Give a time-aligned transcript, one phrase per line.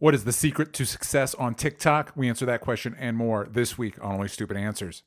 [0.00, 2.12] What is the secret to success on TikTok?
[2.14, 5.02] We answer that question and more this week on Only Stupid Answers.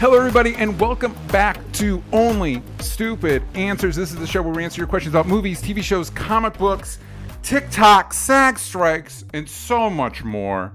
[0.00, 3.94] Hello, everybody, and welcome back to Only Stupid Answers.
[3.94, 6.98] This is the show where we answer your questions about movies, TV shows, comic books,
[7.42, 10.72] TikTok, SAG strikes, and so much more.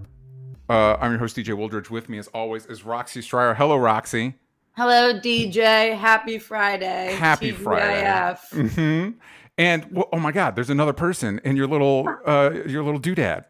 [0.69, 1.89] Uh, I'm your host, DJ Wooldridge.
[1.89, 3.55] With me, as always, is Roxy Striar.
[3.55, 4.35] Hello, Roxy.
[4.77, 5.97] Hello, DJ.
[5.97, 7.15] Happy Friday.
[7.15, 8.37] Happy Friday.
[8.51, 9.09] hmm
[9.57, 13.45] And well, oh my God, there's another person in your little uh, your little doodad.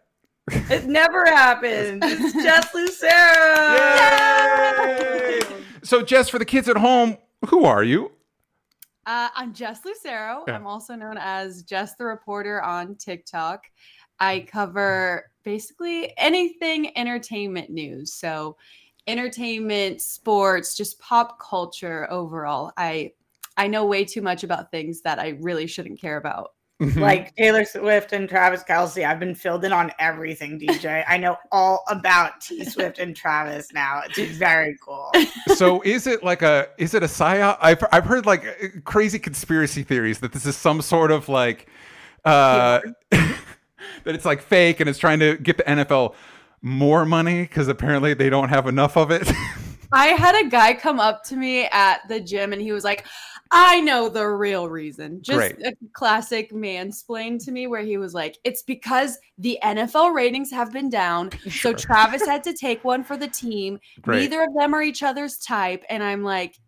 [0.47, 2.01] It never happens.
[2.05, 3.11] It's Jess Lucero.
[4.79, 5.41] Yay!
[5.83, 7.17] So, Jess, for the kids at home,
[7.49, 8.13] who are you?
[9.05, 10.45] Uh, I'm Jess Lucero.
[10.47, 10.55] Yeah.
[10.55, 13.65] I'm also known as Jess the Reporter on TikTok.
[14.21, 18.13] I cover basically anything entertainment news.
[18.13, 18.55] So,
[19.07, 22.71] entertainment, sports, just pop culture overall.
[22.77, 23.13] I
[23.57, 26.51] I know way too much about things that I really shouldn't care about.
[26.79, 27.01] Mhm.
[27.01, 29.05] Like Taylor Swift and Travis Kelce.
[29.05, 31.03] I've been filled in on everything, DJ.
[31.07, 34.03] I know all about T Swift and Travis now.
[34.05, 35.11] It's very cool.
[35.55, 37.57] so is it like a is it a psyop?
[37.59, 41.67] I've I've heard like uh, crazy conspiracy theories that this is some sort of like
[42.23, 42.81] uh
[44.03, 46.15] that it's like fake and it's trying to get the NFL
[46.61, 49.29] more money because apparently they don't have enough of it.
[49.91, 53.05] I had a guy come up to me at the gym and he was like,
[53.51, 55.23] I know the real reason.
[55.23, 55.65] Just Great.
[55.65, 60.71] a classic mansplain to me where he was like, it's because the NFL ratings have
[60.71, 61.31] been down.
[61.47, 61.51] Sure.
[61.51, 63.79] So Travis had to take one for the team.
[64.01, 64.19] Great.
[64.19, 65.83] Neither of them are each other's type.
[65.89, 66.59] And I'm like,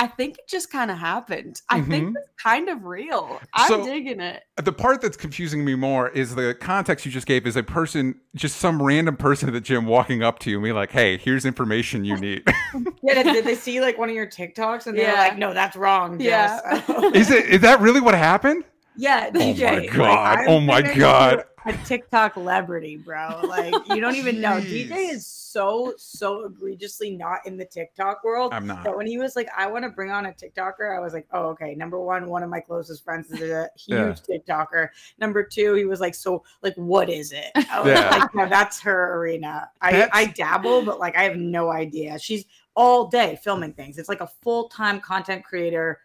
[0.00, 1.60] I, think it just kind of happened.
[1.68, 1.88] I Mhm.
[1.88, 3.40] think it's kind of real.
[3.54, 4.42] I'm So- digging it.
[4.56, 8.14] the part that's confusing me more is the context you just gave is a person,
[8.34, 11.16] just some random person at the gym walking up to you and be like, "Hey,
[11.18, 12.42] here's information you need."
[13.02, 15.14] Yeah, did they see like one of your TikToks and they're Yeah.
[15.20, 16.20] like, no, that's wrong.
[16.20, 16.60] Yeah.
[17.14, 18.64] Is it is that really what happened?
[18.96, 20.38] Yeah, Oh my God.
[20.40, 21.44] I'm Oh my God.
[21.66, 23.42] A TikTok celebrity, bro.
[23.44, 24.52] Like you don't even know.
[24.60, 28.52] DJ is so so egregiously not in the TikTok world.
[28.54, 28.84] I'm not.
[28.84, 31.26] But when he was like, I want to bring on a TikToker, I was like,
[31.32, 31.74] oh, okay.
[31.74, 34.88] Number one, one of my closest friends is a huge TikToker.
[35.18, 37.50] Number two, he was like, so like, what is it?
[37.70, 38.08] I was Yeah.
[38.10, 39.68] like, no, that's her arena.
[39.82, 42.18] I, I dabble, but like, I have no idea.
[42.18, 42.44] She's
[42.74, 43.98] all day filming things.
[43.98, 46.00] It's like a full time content creator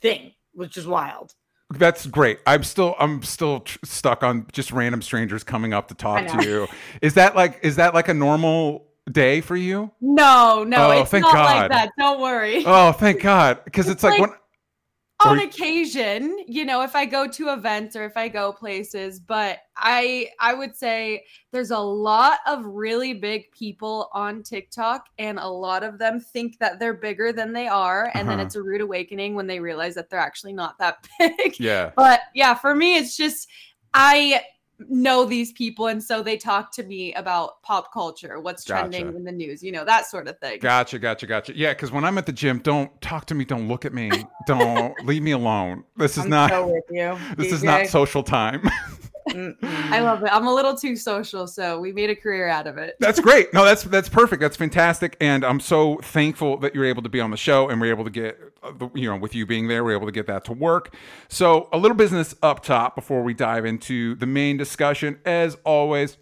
[0.00, 1.34] thing, which is wild.
[1.78, 2.38] That's great.
[2.46, 6.44] I'm still I'm still tr- stuck on just random strangers coming up to talk to
[6.48, 6.68] you.
[7.00, 9.90] Is that like is that like a normal day for you?
[10.00, 11.56] No, no, Oh, it's thank not God.
[11.62, 11.90] like that.
[11.98, 12.62] Don't worry.
[12.66, 13.64] Oh, thank God.
[13.64, 14.38] Because it's, It's like, like- when
[15.24, 19.58] on occasion you know if i go to events or if i go places but
[19.76, 25.46] i i would say there's a lot of really big people on tiktok and a
[25.48, 28.46] lot of them think that they're bigger than they are and then Uh-huh.
[28.46, 31.90] it's a rude awakening when they realize that they're actually not that big yeah.
[31.96, 33.48] but yeah for me it's just
[33.94, 34.40] i
[34.88, 39.22] know these people and so they talk to me about pop culture what's trending in
[39.22, 41.56] the news you know that sort of thing Gotcha, gotcha, gotcha.
[41.56, 44.10] Yeah, because when I'm at the gym, don't talk to me, don't look at me,
[44.46, 45.84] don't leave me alone.
[45.96, 47.18] This is I'm not so with you.
[47.36, 48.68] this is not social time.
[49.62, 52.78] I love it i'm a little too social so we made a career out of
[52.78, 53.52] it That's great.
[53.52, 54.40] No, that's that's perfect.
[54.40, 57.80] That's fantastic, and I'm so thankful that you're able to be on the show and
[57.80, 60.12] we're able to get, uh, the- you know, with you being there, we're able to
[60.12, 60.94] get that to work.
[61.28, 65.18] So, a little business up top before we dive into the main discussion.
[65.24, 66.16] As always,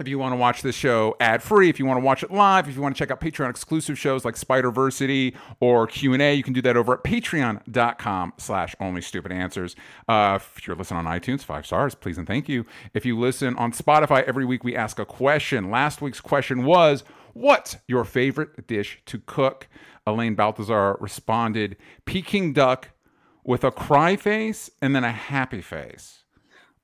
[0.00, 2.30] if you want to watch this show ad free, if you want to watch it
[2.32, 6.22] live, if you want to check out Patreon exclusive shows like Spiderversity or Q and
[6.22, 9.76] A, you can do that over at Patreon.com/slash Only Stupid Answers.
[10.08, 12.66] Uh, if you're listening on iTunes, five stars, please and thank you.
[12.92, 15.70] If you listen on Spotify, every week we ask a question.
[15.70, 19.68] Last week's question was, "What's your favorite dish to cook?"
[20.06, 22.90] Elaine Balthazar responded, "Peking duck
[23.44, 26.23] with a cry face and then a happy face."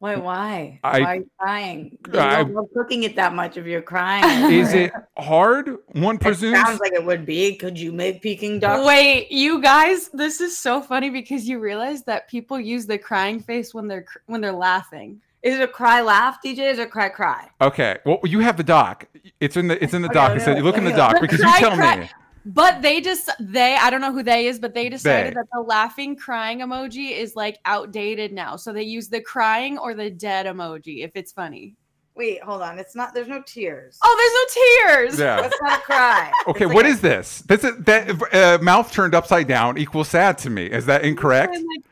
[0.00, 0.81] Wait, why?
[0.83, 1.99] I- why are you crying?
[2.12, 4.50] You I- don't love cooking it that much if you're crying.
[4.53, 5.77] Is it hard?
[5.93, 6.58] One It presumes.
[6.58, 7.55] sounds like it would be.
[7.56, 8.87] Could you make Peking duck?
[8.87, 13.41] Wait, you guys, this is so funny because you realize that people use the crying
[13.41, 15.20] face when they're when they're laughing.
[15.43, 16.70] Is it a cry laugh, DJ?
[16.70, 17.49] Is it a cry cry?
[17.61, 17.99] Okay.
[18.06, 19.06] Well, you have the doc.
[19.38, 20.31] It's in the it's in the Okay, doc.
[20.32, 22.11] okay, It said you look in the doc The because you tell cry- me.
[22.46, 25.34] But they just they I don't know who they is, but they decided They.
[25.34, 28.56] that the laughing crying emoji is like outdated now.
[28.56, 31.76] So they use the crying or the dead emoji if it's funny.
[32.16, 32.78] Wait, hold on.
[32.78, 33.14] It's not.
[33.14, 33.98] There's no tears.
[34.02, 35.19] Oh, there's no tears.
[35.20, 35.40] Yeah.
[35.40, 36.32] That's not cry.
[36.48, 36.64] Okay.
[36.64, 37.40] It's What like is this?
[37.42, 40.66] This is that uh, mouth turned upside down equals sad to me.
[40.66, 41.54] Is that incorrect?
[41.54, 41.84] I'm like,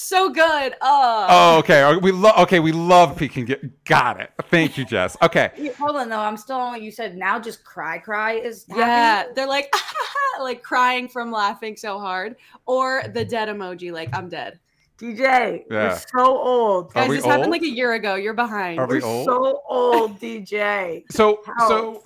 [0.00, 0.74] So good.
[0.80, 1.26] Oh.
[1.28, 1.82] Oh, okay.
[1.82, 2.38] Uh, We love.
[2.38, 3.46] Okay, we love Peking.
[3.46, 4.30] Get got it.
[4.44, 5.16] Thank you, Jess.
[5.22, 5.50] Okay.
[5.58, 7.16] Yeah, Hold on though, I'm still on what you said.
[7.16, 8.78] Now just cry, cry is happy?
[8.80, 9.74] Yeah, they're like
[10.40, 14.60] like crying from laughing so hard, or the dead emoji, like I'm dead.
[14.98, 15.88] DJ, Yeah.
[15.88, 16.92] you're so old.
[16.94, 18.14] Are Guys, we this happened like a year ago.
[18.14, 18.78] You're behind.
[18.78, 19.26] Are we You're old?
[19.26, 21.04] so old, DJ.
[21.10, 21.68] So, How?
[21.68, 22.04] so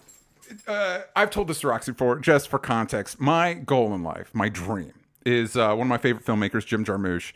[0.67, 3.21] uh, I've told this to Roxy before, just for context.
[3.21, 4.93] My goal in life, my dream,
[5.27, 7.33] is uh, one of my favorite filmmakers, Jim Jarmusch,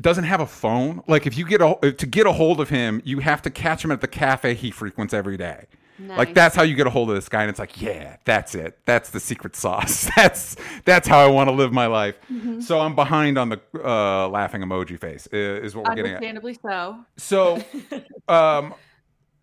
[0.00, 1.02] doesn't have a phone.
[1.06, 3.84] Like, if you get a, to get a hold of him, you have to catch
[3.84, 5.66] him at the cafe he frequents every day.
[6.00, 8.54] Like that's how you get a hold of this guy, and it's like, yeah, that's
[8.54, 8.78] it.
[8.84, 10.08] That's the secret sauce.
[10.16, 12.16] That's that's how I want to live my life.
[12.32, 12.60] Mm-hmm.
[12.60, 15.26] So I'm behind on the uh, laughing emoji face.
[15.32, 16.16] Is what we're getting at.
[16.16, 16.98] Understandably so.
[17.16, 17.62] So,
[18.28, 18.74] um,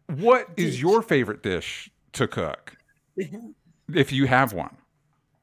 [0.08, 2.78] what is your favorite dish to cook?
[3.94, 4.76] If you have one.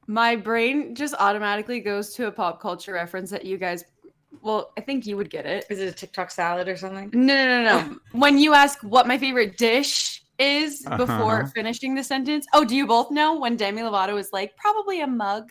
[0.07, 3.85] My brain just automatically goes to a pop culture reference that you guys.
[4.41, 5.67] Well, I think you would get it.
[5.71, 7.11] Is it a TikTok salad or something?
[7.13, 7.97] No, no, no, no.
[8.13, 11.51] when you ask what my favorite dish is before Uh-huh.
[11.55, 15.07] finishing the sentence, oh, do you both know when Demi Lovato is like probably a
[15.07, 15.51] mug?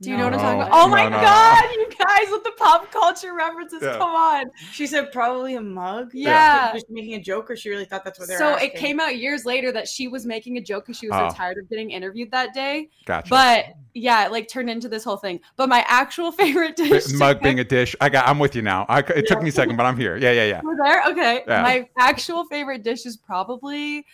[0.00, 0.70] Do you know what I'm talking about?
[0.72, 1.20] Oh my No, no.
[1.20, 2.37] god, you guys with the
[2.68, 3.80] pop culture references!
[3.82, 3.98] Yeah.
[3.98, 4.50] Come on.
[4.72, 6.10] She said probably a mug.
[6.12, 6.72] Yeah.
[6.72, 8.70] Just making a joke, or she really thought that's what they were So asking?
[8.70, 11.28] it came out years later that she was making a joke because she was Oh.
[11.28, 12.88] so tired of getting interviewed that day.
[13.06, 13.28] Gotcha.
[13.30, 15.40] But yeah, it like turned into this whole thing.
[15.56, 17.96] But my actual favorite dish, to mug cook- being a dish.
[18.00, 18.28] I got.
[18.28, 18.86] I'm with you now.
[18.88, 20.16] I, it took me a second, but I'm here.
[20.16, 20.60] Yeah, yeah, yeah.
[20.62, 21.02] We're there.
[21.10, 21.42] Okay.
[21.46, 21.62] Yeah.
[21.62, 24.04] My actual favorite dish is probably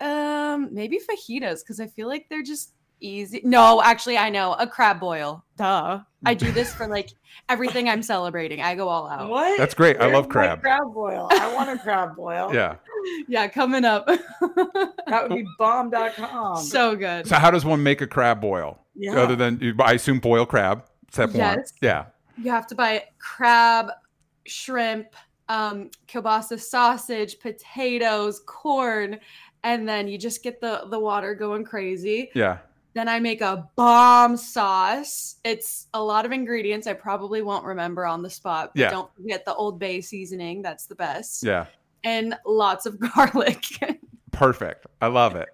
[0.00, 3.40] um maybe fajitas because I feel like they're just easy.
[3.44, 5.44] No, actually, I know a crab boil.
[5.56, 6.00] Duh.
[6.24, 7.10] I do this for like
[7.48, 8.60] everything I'm celebrating.
[8.60, 9.28] I go all out.
[9.30, 9.56] What?
[9.58, 10.00] That's great.
[10.00, 10.60] I love crab.
[10.60, 11.28] crab boil.
[11.30, 12.50] I want a crab boil.
[12.60, 12.76] Yeah.
[13.28, 14.06] Yeah, coming up.
[15.06, 16.58] That would be bomb.com.
[16.58, 17.26] so good.
[17.26, 18.78] So how does one make a crab boil?
[18.94, 19.18] yeah.
[19.18, 20.84] Other than I assume boil crab.
[21.10, 21.64] Step one.
[21.80, 22.06] Yeah.
[22.36, 23.90] You have to buy crab,
[24.46, 25.08] shrimp,
[25.48, 29.18] um, kielbasa sausage, potatoes, corn,
[29.64, 32.30] and then you just get the the water going crazy.
[32.34, 32.58] Yeah.
[32.94, 35.36] Then I make a bomb sauce.
[35.44, 38.72] It's a lot of ingredients I probably won't remember on the spot.
[38.74, 38.90] But Yeah.
[38.90, 40.60] Don't forget the Old Bay seasoning.
[40.62, 41.44] That's the best.
[41.44, 41.66] Yeah.
[42.02, 43.62] And lots of garlic.
[44.32, 44.86] Perfect.
[45.00, 45.48] I love it.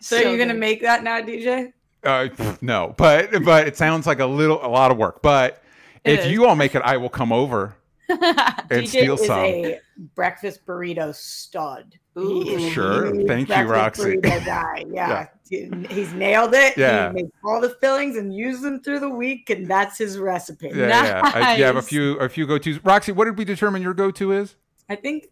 [0.00, 1.72] so you're gonna make that now, DJ?
[2.04, 2.28] Uh,
[2.60, 5.22] no, but but it sounds like a little a lot of work.
[5.22, 5.62] But
[6.04, 6.32] It if is.
[6.32, 7.76] you all make it, I will come over
[8.08, 9.38] and DJ steal is some.
[9.38, 9.78] a
[10.16, 11.96] breakfast burrito stud.
[12.18, 12.42] Ooh.
[12.42, 13.26] He is a Sure.
[13.26, 14.16] Thank you, Roxy.
[14.20, 14.84] guy.
[14.90, 15.28] Yeah.
[15.48, 16.76] He's nailed it.
[16.78, 17.08] Yeah.
[17.08, 20.70] He makes all the fillings and use them through the week, and that's his recipe.
[20.74, 21.20] Yeah, yeah.
[21.24, 22.78] I, you have a few a few go tos.
[22.82, 24.56] Roxy, what did we determine your go to is?
[24.88, 25.28] I think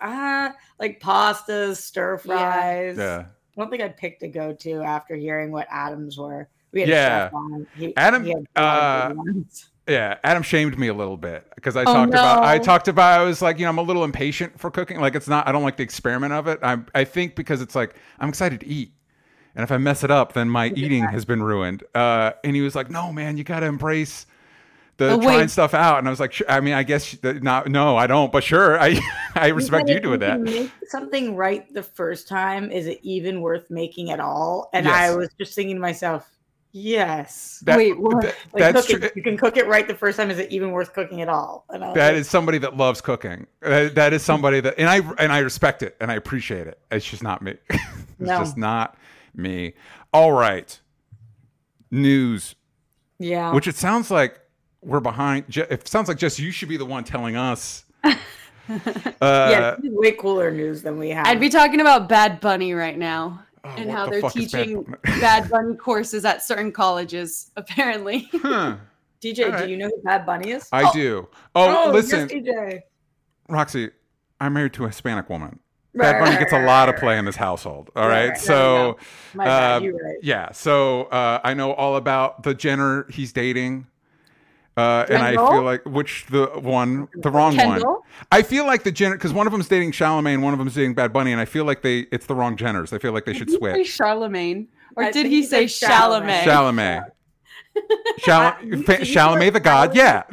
[0.00, 2.96] uh like pastas, stir fries.
[2.96, 3.26] Yeah.
[3.56, 6.48] I don't think I picked a go to after hearing what Adams were.
[6.72, 7.16] We had Yeah.
[7.16, 7.66] a chef on.
[7.76, 9.70] He, Adam, he had a lot of uh, ones.
[9.88, 13.20] Yeah, Adam shamed me a little bit because I Oh, talked about I talked about
[13.20, 15.00] I was like, you know, I'm a little impatient for cooking.
[15.00, 16.58] Like it's not I don't like the experiment of it.
[16.62, 18.92] I I think because it's like I'm excited to eat.
[19.54, 21.82] And if I mess it up, then my eating has been ruined.
[21.94, 24.26] Uh, and he was like, "No, man, you got to embrace
[24.98, 26.40] the Oh, trying stuff out." And I was like.
[26.48, 27.66] "I mean, I guess not.
[27.68, 28.30] No, I don't.
[28.30, 29.00] But sure, I
[29.34, 32.70] I respect you doing that." Make something right the first time.
[32.70, 34.70] Is it even worth making at all?
[34.72, 34.94] And Yes.
[34.94, 36.28] I was just thinking to myself,
[36.78, 37.62] yes.
[37.64, 38.22] That- Wait, what?
[38.22, 39.10] that- Like that's cooking, true.
[39.16, 40.30] you can cook it right the first time.
[40.30, 41.64] Is it even worth cooking at all?
[41.70, 43.46] And That like, is somebody that loves cooking.
[43.62, 46.78] Uh, that is somebody that, and I and I respect it and I appreciate it.
[46.90, 47.54] It's just not me.
[47.70, 47.80] it's
[48.18, 48.38] No.
[48.38, 48.96] just not
[49.34, 49.74] me.
[50.12, 50.78] All right,
[51.90, 52.54] news.
[53.18, 53.52] yeah.
[53.52, 54.40] Which it sounds like
[54.82, 55.44] we're behind.
[55.56, 57.84] It sounds like just you should be the one telling us.
[58.04, 58.16] yeah,
[59.20, 61.26] Uh, this is way cooler news than we have.
[61.26, 64.94] I'd be talking about Bad Bunny right now oh, and how the they're Bad teaching
[65.04, 68.28] Bad Bunny courses at certain colleges, apparently.
[68.42, 68.76] Huh,
[69.20, 69.64] DJ, right.
[69.66, 70.68] do you know who Bad Bunny is?
[70.72, 71.28] I do.
[71.54, 72.80] Oh, listen, yes, DJ.
[73.48, 73.90] Roxy,
[74.40, 75.58] I'm married to a Hispanic woman.
[75.94, 77.90] Bad Bunny gets a lot of play in this household.
[77.96, 78.38] All Right, right, right.
[78.38, 78.96] so.
[79.34, 80.16] My bad, Uh, you're right.
[80.22, 83.86] Yeah, so uh, I know all about the Jenner he's dating,
[84.78, 87.82] uh, and I feel like which the one, the wrong one.
[88.30, 90.94] I feel like the Jenner because one of them's dating Charlamagne, one of them's dating
[90.94, 92.92] Bad Bunny, and I feel like they it's the wrong Jenners.
[92.92, 93.88] I feel like they should Did say switch.
[93.94, 94.68] Charlemagne?
[94.96, 96.42] Or I did he he say said Chalamet?
[96.42, 97.04] Chalamet,
[98.18, 100.22] Chal- you- Fa- you Chalamet the God, Kylie- yeah.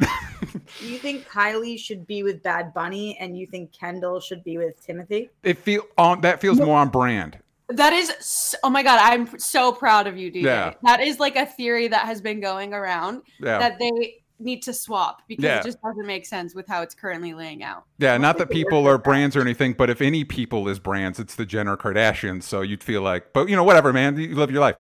[0.80, 4.84] You think Kylie should be with Bad Bunny, and you think Kendall should be with
[4.84, 5.30] Timothy?
[5.42, 7.38] it feel on that feels more on brand.
[7.68, 10.42] That is, oh my god, I'm so proud of you, DJ.
[10.42, 10.74] Yeah.
[10.82, 14.72] That is like a theory that has been going around Yeah, that they need to
[14.72, 15.60] swap because Yeah.
[15.60, 17.84] it just doesn't make sense with how it's currently laying out.
[17.98, 18.16] yeah.
[18.16, 21.46] Not that people are brands or anything, but if any people is brands, it's the
[21.46, 22.42] Jenner Kardashians.
[22.44, 24.16] So you'd feel like, but you know, whatever, man.
[24.18, 24.76] You live your life.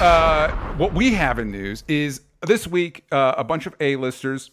[0.00, 4.50] uh, what we have in news is this week uh, a bunch of A-listers,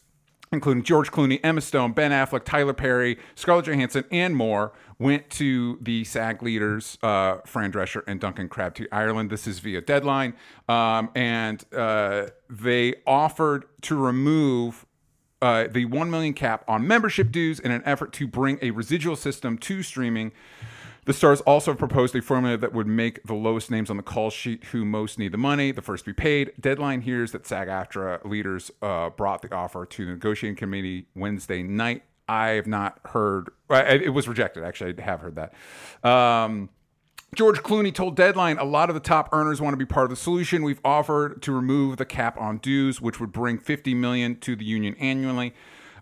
[0.52, 5.78] including George Clooney, Emma Stone, Ben Affleck, Tyler Perry, Scarlett Johansson, and more, went to
[5.82, 9.30] the SAG leaders, uh, Fran Drescher and Duncan Crabtree Ireland.
[9.30, 10.34] This is via Deadline,
[10.68, 14.86] um, and uh, they offered to remove
[15.42, 19.16] uh, the 1 million cap on membership dues in an effort to bring a residual
[19.16, 20.32] system to streaming.
[21.06, 24.30] The stars also proposed a formula that would make the lowest names on the call
[24.30, 26.52] sheet who most need the money the first to be paid.
[26.60, 31.64] Deadline hears that SAG AFTRA leaders uh, brought the offer to the negotiating committee Wednesday
[31.64, 32.04] night.
[32.30, 34.94] I have not heard, it was rejected, actually.
[34.98, 36.08] I have heard that.
[36.08, 36.70] Um,
[37.34, 40.10] George Clooney told Deadline a lot of the top earners want to be part of
[40.10, 40.64] the solution.
[40.64, 44.66] We've offered to remove the cap on dues, which would bring 50 million to the
[44.66, 45.54] union annually.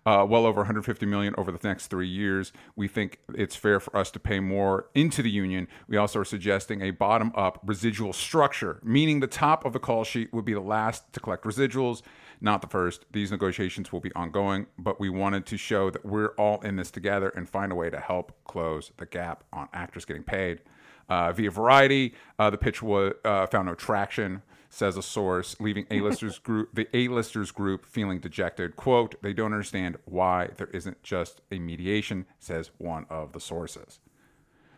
[0.10, 2.52] Uh, well over 150 million over the next three years.
[2.76, 5.68] We think it's fair for us to pay more into the union.
[5.88, 10.04] We also are suggesting a bottom up residual structure, meaning the top of the call
[10.04, 12.02] sheet would be the last to collect residuals,
[12.42, 13.06] not the first.
[13.12, 16.90] These negotiations will be ongoing, but we wanted to show that we're all in this
[16.90, 20.62] together and find a way to help close the gap on actors getting paid.
[21.08, 25.86] Uh, via Variety, uh, the pitch was uh, found no traction says a source, leaving
[25.92, 28.76] A-listers group the A-listers group feeling dejected.
[28.76, 34.00] "Quote: They don't understand why there isn't just a mediation," says one of the sources.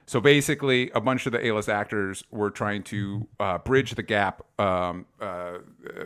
[0.05, 4.41] So basically, a bunch of the A-list actors were trying to uh, bridge the gap
[4.59, 5.59] um, uh,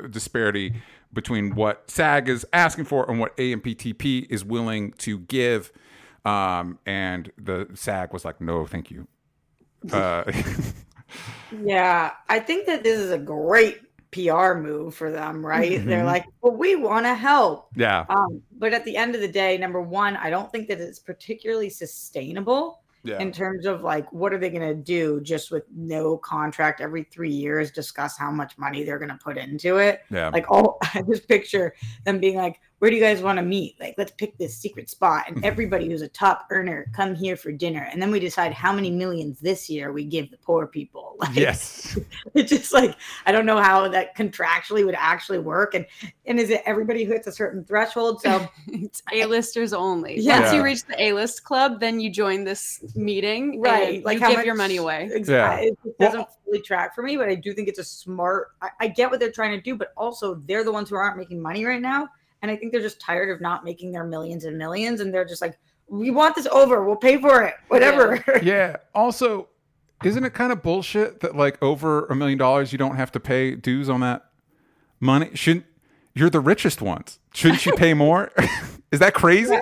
[0.10, 0.76] disparity
[1.12, 5.72] between what SAG is asking for and what AMPTP is willing to give.
[6.24, 9.08] Um, and the SAG was like, "No, thank you."
[9.94, 10.24] Uh,
[11.64, 13.80] Yeah, I think that this is a great
[14.12, 15.80] PR move for them, right?
[15.80, 15.86] Mhm.
[15.86, 17.70] They're like, well, we want to help.
[17.76, 20.80] yeah, Um, but at the end of the day, number one, I don't think that
[20.80, 25.52] it's particularly sustainable yeah, in terms of like, what are they going to do just
[25.52, 29.78] with no contract every three years, discuss how much money they're going to put into
[29.78, 30.02] it?
[30.10, 30.30] yeah.
[30.30, 33.76] Like, all I just picture them being like, where do you guys want to meet?
[33.80, 35.46] Like, let's pick this secret spot, and Mhm.
[35.46, 38.92] everybody who's a top earner come here for dinner, and then we decide how many
[38.92, 41.16] millions this year we give the poor people.
[41.26, 41.98] Like, yes.
[42.34, 42.94] it's just like
[43.26, 45.86] I don't know how that contractually would actually work, and
[46.26, 48.22] and is it everybody who hits a certain threshold?
[48.22, 50.20] So It's A-listers only.
[50.20, 50.40] Yeah.
[50.42, 50.58] Once Yeah.
[50.58, 53.62] you reach the A-list club, then you join this meeting.
[53.62, 55.10] right, and like you how give much, your money away.
[55.14, 58.50] Exactly, it doesn't fully track for me, but I do think it's a smart.
[58.62, 61.16] I, I get what they're trying to do, but also they're the ones who aren't
[61.18, 62.10] making money right now,
[62.46, 65.26] and I think they're just tired of not making their millions and millions, and they're
[65.26, 68.24] just like, we want this over, we'll pay for it, whatever.
[68.44, 68.76] yeah.
[68.94, 69.50] Also,
[70.04, 73.20] isn't it kind of bullshit that like over a million dollars you don't have to
[73.20, 74.30] pay dues on that
[75.00, 75.32] money?
[75.34, 75.66] Shouldn't
[76.14, 77.18] you're the richest ones?
[77.34, 78.32] Shouldn't you pay more?
[78.92, 79.58] Is that crazy?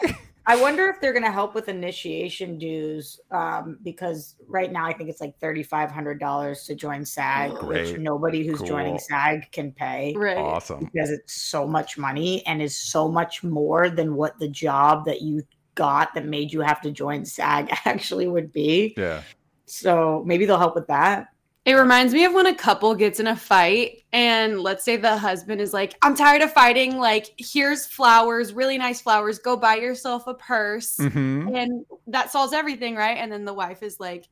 [0.46, 4.94] I wonder if they're going to help with initiation dues um, because right now I
[4.94, 7.92] think it's like thirty five hundred dollars to join SAG, Great.
[7.92, 8.68] which nobody who's Cool.
[8.68, 10.38] joining SAG can pay Right.
[10.38, 10.80] Awesome.
[10.94, 15.22] because it's so much money and is so much more than what the job that
[15.22, 15.44] you
[15.76, 18.94] got that made you have to join SAG actually would be.
[18.98, 19.22] Yeah.
[19.66, 21.28] So maybe they'll help with that.
[21.66, 25.16] It reminds me of when a couple gets in a fight, and let's say the
[25.16, 26.98] husband is like, I'm tired of fighting.
[26.98, 29.40] Like, here's flowers, really nice flowers.
[29.40, 30.98] Go buy yourself a purse.
[30.98, 33.18] hmm And that solves everything, right?
[33.18, 34.28] And then the wife is like,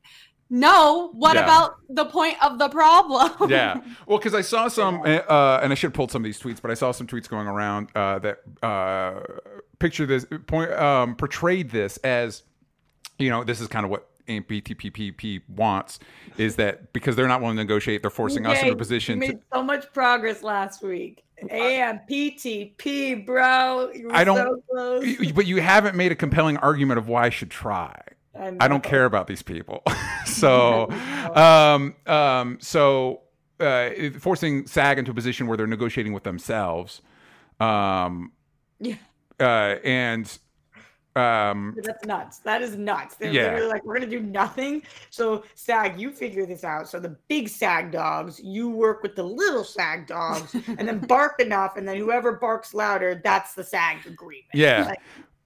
[0.50, 1.44] No, what Yeah.
[1.44, 3.48] about the point of the problem?
[3.50, 3.80] Yeah.
[4.06, 6.60] Well, because I saw some, uh, and I should have pulled some of these tweets,
[6.60, 9.20] but I saw some tweets going around uh, that uh,
[9.78, 12.42] picture this point, um, portrayed this as,
[13.18, 15.98] you know, this is kind of what BTPPP wants
[16.38, 19.20] is that because they're not willing to negotiate, they're forcing us into a we position
[19.20, 19.26] to.
[19.28, 21.24] made so much progress last week.
[21.50, 23.90] And PTP, bro.
[24.10, 25.00] I don't- so.
[25.02, 28.00] You- But you haven't made a compelling argument of why I should try.
[28.38, 29.82] I don't care about these people.
[30.24, 30.88] so,
[31.34, 33.22] um, um, so
[33.60, 37.02] uh, forcing SAG into a position where they're negotiating with themselves,
[37.60, 38.32] um,
[38.80, 38.94] Yeah.
[39.38, 40.38] uh, and
[41.16, 42.38] um, That's nuts.
[42.38, 43.16] That is nuts.
[43.16, 43.42] They're Yeah.
[43.52, 44.82] literally like, we're gonna do nothing.
[45.10, 46.88] So SAG, you figure this out.
[46.88, 51.40] So the big SAG dogs, you work with the little SAG dogs, and then bark
[51.40, 54.46] enough, and then whoever barks louder, that's the SAG agreement.
[54.54, 54.84] Yeah.
[54.86, 55.00] Like,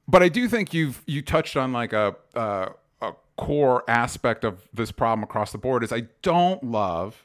[0.08, 2.68] but I do think you've you touched on like a uh,
[3.02, 7.24] a core aspect of this problem across the board is I don't love.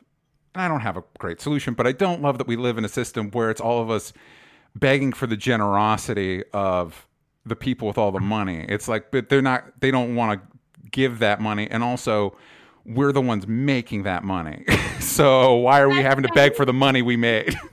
[0.53, 2.83] And I don't have a great solution, but I don't love that we live in
[2.83, 4.11] a system where it's all of us
[4.75, 7.07] begging for the generosity of
[7.45, 8.65] the people with all the money.
[8.69, 9.79] It's like, but they're not.
[9.79, 10.47] They don't want to
[10.91, 12.35] give that money, and also
[12.85, 14.65] we're the ones making that money.
[14.99, 17.55] so why are we having to beg for the money we made?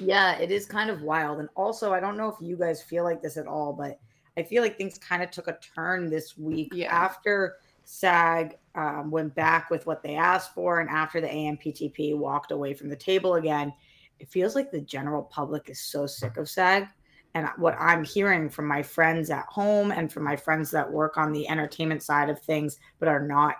[0.00, 1.38] Yeah, it is kind of wild.
[1.38, 4.00] And also, I don't know if you guys feel like this at all, but
[4.36, 6.92] I feel like things kind of took a turn this week Yeah.
[6.92, 12.50] after SAG um, went back with what they asked for, and after the AMPTP walked
[12.50, 13.72] away from the table again,
[14.18, 16.88] it feels like the general public is so sick of SAG.
[17.34, 21.16] And what I'm hearing from my friends at home and from my friends that work
[21.16, 23.56] on the entertainment side of things, but are not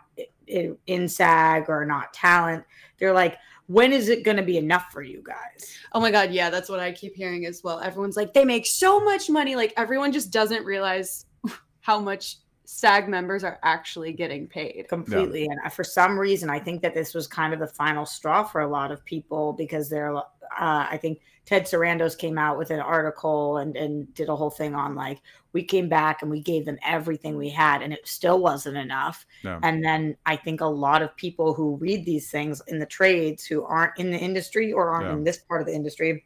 [0.47, 2.64] in SAG or not talent,
[2.99, 5.75] they're like, when is it going to be enough for you guys?
[5.93, 6.33] Oh my God.
[6.33, 7.81] Yeah, that's what I keep hearing as well.
[7.81, 9.57] Everyone's like, they make so much money.
[9.57, 11.25] Like, everyone just doesn't realize
[11.81, 14.87] how much SAG members are actually getting paid.
[14.88, 15.45] Completely.
[15.45, 15.57] Yeah.
[15.64, 18.61] And for some reason, I think that this was kind of the final straw for
[18.61, 20.23] a lot of people because they're, uh,
[20.59, 24.75] I think Ted Sarandos came out with an article and, and did a whole thing
[24.75, 25.21] on like,
[25.53, 29.27] we came back and we gave them everything we had and it still wasn't enough.
[29.43, 29.59] No.
[29.63, 33.45] And then I think a lot of people who read these things in the trades
[33.45, 35.13] who aren't in the industry or aren't yeah.
[35.15, 36.25] in this part of the industry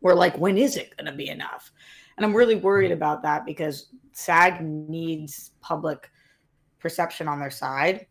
[0.00, 1.72] were like, when is it going to be enough?
[2.16, 2.94] And I'm really worried mm-hmm.
[2.94, 6.10] about that because SAG needs public
[6.78, 8.06] perception on their side.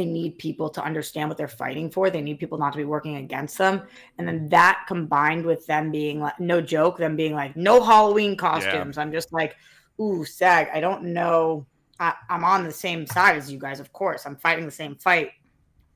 [0.00, 2.08] They need people to understand what they're fighting for.
[2.08, 3.82] They need people not to be working against them.
[4.16, 8.34] And then that combined with them being like, no joke, them being like, no Halloween
[8.34, 8.96] costumes.
[8.96, 9.02] Yeah.
[9.02, 9.56] I'm just like,
[10.00, 11.66] ooh, SAG, I don't know.
[11.98, 14.24] I, I'm on the same side as you guys, of course.
[14.24, 15.32] I'm fighting the same fight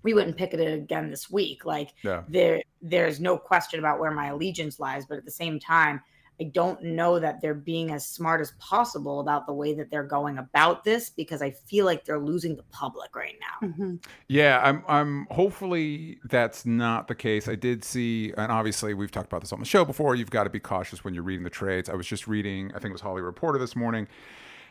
[0.02, 1.64] we wouldn't picket it again this week.
[1.64, 2.25] Like yeah.
[2.28, 6.02] there, there's no question about where my allegiance lies, but at the same time,
[6.40, 10.02] I don't know that they're being as smart as possible about the way that they're
[10.02, 13.68] going about this because I feel like they're losing the public right now.
[13.68, 13.96] Mm-hmm.
[14.28, 14.84] Yeah, I'm.
[14.88, 15.26] I'm.
[15.30, 17.48] Hopefully, that's not the case.
[17.48, 20.16] I did see, and obviously, we've talked about this on the show before.
[20.16, 21.88] You've got to be cautious when you're reading the trades.
[21.88, 22.70] I was just reading.
[22.70, 24.08] I think it was Hollywood Reporter this morning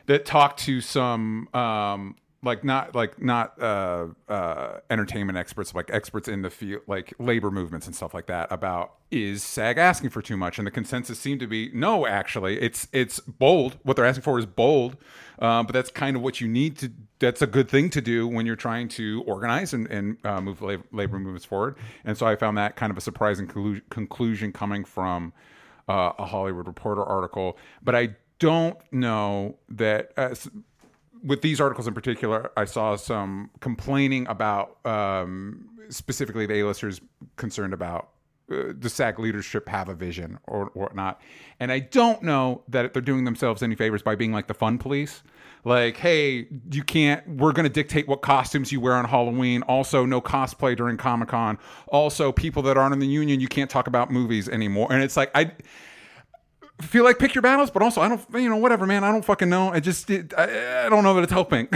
[0.08, 6.28] that talked to some um, like not like not uh, uh, entertainment experts, like experts
[6.28, 8.52] in the field, like labor movements and stuff like that.
[8.52, 10.58] About is SAG asking for too much?
[10.58, 12.06] And the consensus seemed to be no.
[12.06, 13.78] Actually, it's it's bold.
[13.84, 14.98] What they're asking for is bold,
[15.40, 16.92] uh, but that's kind of what you need to.
[17.20, 20.62] That's a good thing to do when you're trying to organize and, and uh, move
[20.62, 21.78] labor, labor, movements forward.
[22.04, 23.48] And so I found that kind of a surprising
[23.90, 25.32] conclusion coming from
[25.88, 27.58] uh, a Hollywood Reporter article.
[27.82, 30.36] But I don't know that uh,
[31.24, 37.02] with these articles in particular, I saw some complaining about um, specifically the A-listers
[37.38, 38.10] concerned about
[38.52, 41.22] uh, the SAG leadership have a vision or whatnot.
[41.60, 44.78] And I don't know that they're doing themselves any favors by being like the fun
[44.78, 45.24] police.
[45.66, 49.62] Like, hey, you can't, we're going to dictate what costumes you wear on Halloween.
[49.62, 51.58] Also, no cosplay during Comic Con.
[51.88, 54.92] Also, people that aren't in the union, you can't talk about movies anymore.
[54.92, 55.54] And it's like, I,
[56.88, 59.04] feel like pick your battles, but also I don't, you know, whatever, man.
[59.04, 59.70] I don't fucking know.
[59.70, 61.68] I just, it, I, I don't know that it's helping.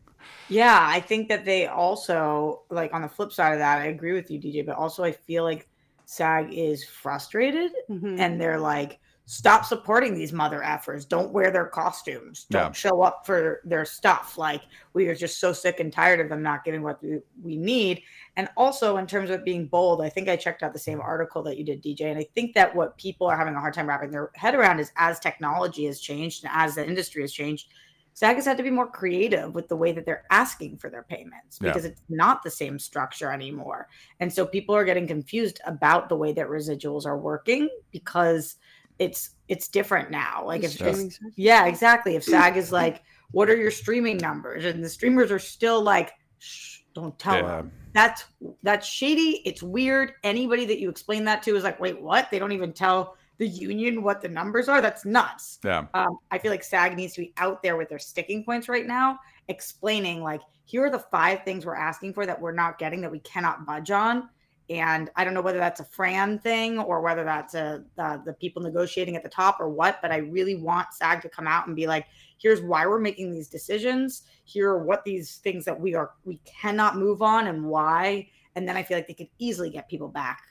[0.48, 3.80] yeah, I think that they also like on the flip side of that.
[3.80, 5.68] I agree with you, DJ, but also I feel like
[6.04, 8.20] SAG is frustrated, mm-hmm.
[8.20, 11.06] and they're like, stop supporting these mother effers.
[11.06, 12.46] Don't wear their costumes.
[12.48, 12.72] Don't yeah.
[12.72, 14.38] show up for their stuff.
[14.38, 17.56] Like we are just so sick and tired of them not getting what we, we
[17.56, 18.02] need.
[18.36, 21.42] And also in terms of being bold, I think I checked out the same article
[21.44, 22.02] that you did, DJ.
[22.02, 24.78] And I think that what people are having a hard time wrapping their head around
[24.78, 27.68] is as technology has changed and as the industry has changed,
[28.12, 31.02] SAG has had to be more creative with the way that they're asking for their
[31.02, 31.90] payments because yeah.
[31.90, 33.88] it's not the same structure anymore.
[34.20, 38.56] And so people are getting confused about the way that residuals are working because
[38.98, 40.44] it's it's different now.
[40.46, 42.16] Like if just, yeah, exactly.
[42.16, 44.64] If SAG is like, what are your streaming numbers?
[44.64, 47.42] And the streamers are still like, Shh, don't tell yeah.
[47.42, 47.72] them.
[47.94, 48.24] That's
[48.62, 49.42] that's shady.
[49.44, 50.14] It's weird.
[50.24, 52.30] Anybody that you explain that to is like, wait, what?
[52.30, 54.80] They don't even tell the union what the numbers are.
[54.82, 55.58] That's nuts.
[55.64, 55.86] Yeah.
[55.94, 58.86] Um, I feel like SAG needs to be out there with their sticking points right
[58.86, 63.00] now, explaining like, here are the five things we're asking for that we're not getting
[63.02, 64.28] that we cannot budge on
[64.68, 68.32] and I don't know whether that's a Fran thing or whether that's a uh, the
[68.32, 70.00] people negotiating at the top or what.
[70.02, 72.06] But I really want SAG to come out and be like,
[72.38, 74.22] "Here's why we're making these decisions.
[74.44, 78.68] Here are what these things that we are we cannot move on and why." And
[78.68, 80.42] then I feel like they could easily get people back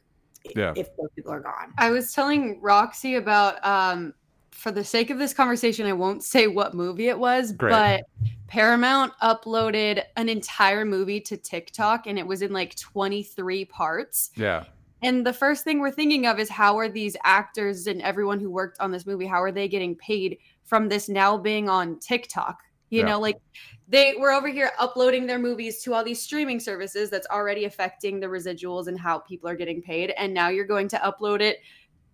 [0.55, 0.73] yeah.
[0.75, 1.73] if those people are gone.
[1.77, 4.13] I was telling Roxy about um,
[4.55, 7.71] for the sake of this conversation, I won't say what movie it was, Great.
[7.71, 14.31] but Paramount uploaded an entire movie to TikTok and it was in like 23 parts.
[14.35, 14.63] Yeah.
[15.01, 18.49] And the first thing we're thinking of is how are these actors and everyone who
[18.49, 22.59] worked on this movie, how are they getting paid from this now being on TikTok?
[22.89, 23.07] You yeah.
[23.07, 23.37] know, like
[23.89, 28.19] they were over here uploading their movies to all these streaming services that's already affecting
[28.19, 30.11] the residuals and how people are getting paid.
[30.11, 31.57] And now you're going to upload it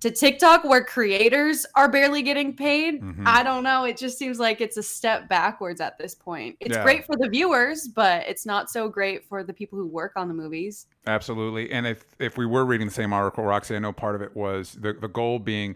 [0.01, 3.01] to TikTok where creators are barely getting paid.
[3.01, 3.23] Mm-hmm.
[3.25, 3.85] I don't know.
[3.85, 6.57] It just seems like it's a step backwards at this point.
[6.59, 6.83] It's yeah.
[6.83, 10.27] great for the viewers, but it's not so great for the people who work on
[10.27, 10.87] the movies.
[11.05, 11.71] Absolutely.
[11.71, 14.35] And if if we were reading the same article, Roxy, I know part of it
[14.35, 15.75] was the, the goal being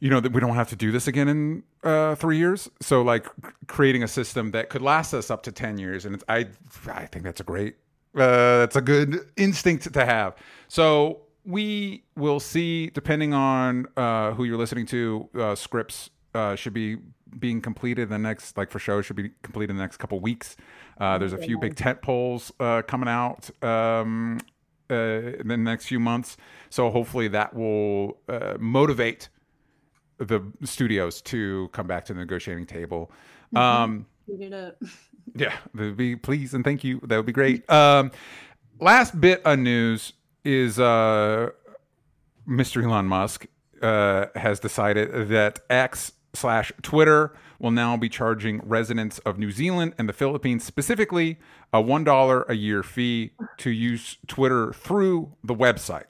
[0.00, 2.70] you know that we don't have to do this again in uh, three years.
[2.80, 3.26] So like
[3.66, 6.48] creating a system that could last us up to ten years, and it's, I
[6.86, 7.76] I think that's a great
[8.14, 10.36] uh, that's a good instinct to have.
[10.68, 16.74] So we will see, depending on uh, who you're listening to, uh, scripts uh, should
[16.74, 16.96] be
[17.38, 20.20] being completed in the next like for shows should be completed in the next couple
[20.20, 20.56] weeks.
[20.98, 24.38] Uh, there's a few big tent poles uh, coming out um,
[24.90, 26.36] uh, in the next few months,
[26.70, 29.28] so hopefully that will uh, motivate
[30.18, 33.10] the studios to come back to the negotiating table.
[33.56, 34.78] Um, Heat it
[35.34, 35.54] yeah,
[35.96, 37.00] be please and thank you.
[37.04, 37.68] That would be great.
[37.68, 38.12] Um,
[38.80, 40.12] last bit of news
[40.44, 41.50] is uh,
[42.48, 42.84] Mr.
[42.84, 43.46] Elon Musk
[43.82, 49.94] uh, has decided that X slash Twitter will now be charging residents of New Zealand
[49.98, 51.38] and the Philippines specifically
[51.72, 56.04] a one dollar a year fee to use Twitter through the website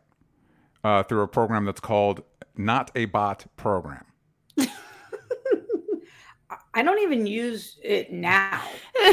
[0.83, 2.23] uh, through a program that's called
[2.57, 4.05] Not a Bot Program.
[6.75, 8.63] I don't even use it now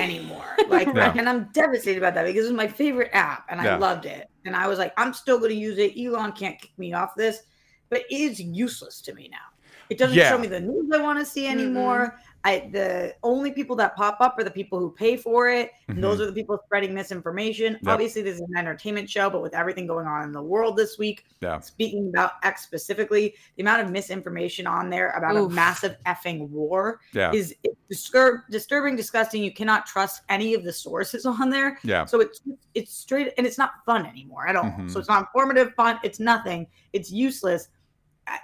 [0.01, 0.45] anymore.
[0.67, 1.13] Like, Yeah.
[1.17, 3.59] and I'm devastated about that because it's my favorite app and.
[3.59, 4.29] I loved it.
[4.45, 5.93] And I was like, I'm still going to use it.
[5.97, 7.41] Elon can't kick me off this,
[7.89, 9.37] but it is useless to me now.
[9.89, 10.29] It doesn't Yeah.
[10.29, 11.59] show me the news I want to see mm-hmm.
[11.59, 12.17] anymore.
[12.43, 15.71] I the only people that pop up are the people who pay for it.
[15.87, 17.75] And those are the people spreading misinformation.
[17.75, 17.87] Mm-hmm.
[17.87, 17.93] Yep.
[17.93, 20.97] Obviously, this is an entertainment show, but with everything going on in the world this
[20.97, 21.59] week, Yeah.
[21.59, 25.51] speaking about X specifically, the amount of misinformation on there about Oof.
[25.51, 27.31] a massive effing war Yeah.
[27.31, 27.53] is
[27.89, 29.43] disturb- disturbing, disgusting.
[29.43, 31.77] You cannot trust any of the sources on there.
[31.83, 32.05] Yeah.
[32.05, 32.41] So it's
[32.73, 34.63] it's straight and it's not fun anymore at all.
[34.63, 34.89] Mhm.
[34.89, 35.99] So it's not informative, fun.
[36.03, 36.67] It's nothing.
[36.93, 37.67] It's useless.
[38.27, 38.39] I-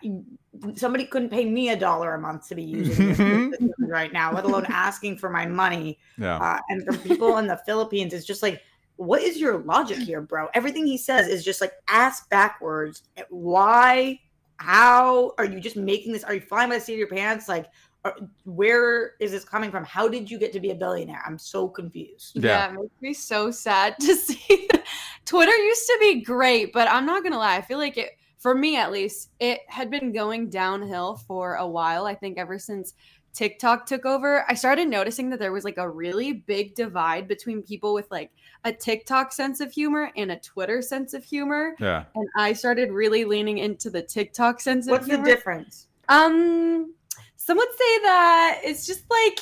[0.75, 4.33] Somebody couldn't pay me a dollar a month to be using this system right now,
[4.33, 5.99] let alone asking for my money.
[6.17, 6.37] Yeah.
[6.37, 8.61] Uh, and for people in the Philippines, it's just like,
[8.95, 10.47] what is your logic here, bro?
[10.55, 13.03] Everything he says is just like ass backwards.
[13.29, 14.19] Why?
[14.55, 16.23] How are you just making this?
[16.23, 17.47] Are you flying by the seat of your pants?
[17.47, 17.67] Like,
[18.03, 19.85] are, where is this coming from?
[19.85, 21.21] How did you get to be a billionaire?
[21.27, 22.31] I'm so confused.
[22.35, 22.41] Yeah.
[22.41, 22.69] Yeah.
[22.69, 24.67] it makes me so sad to see.
[25.25, 27.57] Twitter used to be great, but I'm not gonna lie.
[27.57, 31.67] I feel like it, for me at least, it had been going downhill for a
[31.67, 32.05] while.
[32.05, 32.93] I think ever since
[33.33, 37.61] TikTok took over, I started noticing that there was like a really big divide between
[37.61, 38.31] people with like
[38.63, 41.75] a TikTok sense of humor and a Twitter sense of humor.
[41.77, 42.05] Yeah.
[42.15, 45.89] And I started really leaning into the TikTok sense of What's the difference?
[46.07, 46.93] Um,
[47.35, 49.39] some would say that it's just like,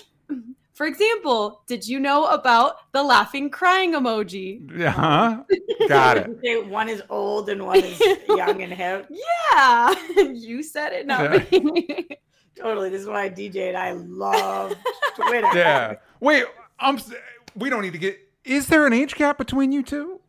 [0.76, 4.70] for example, did you know about the laughing crying emoji?
[4.78, 4.92] Yeah.
[4.92, 5.44] Huh?
[5.90, 6.30] Got it.
[6.44, 9.08] Say one is old and one is young and hip.
[9.10, 9.96] Yeah,
[10.32, 12.08] you said it, not me.
[12.56, 12.90] Totally.
[12.90, 14.74] This is why I DJ and I love
[15.16, 15.48] Twitter.
[15.56, 15.96] Yeah.
[16.20, 16.46] Wait,
[16.80, 17.00] I'm.
[17.56, 18.18] We don't need to get.
[18.44, 20.20] Is there an age gap between you two?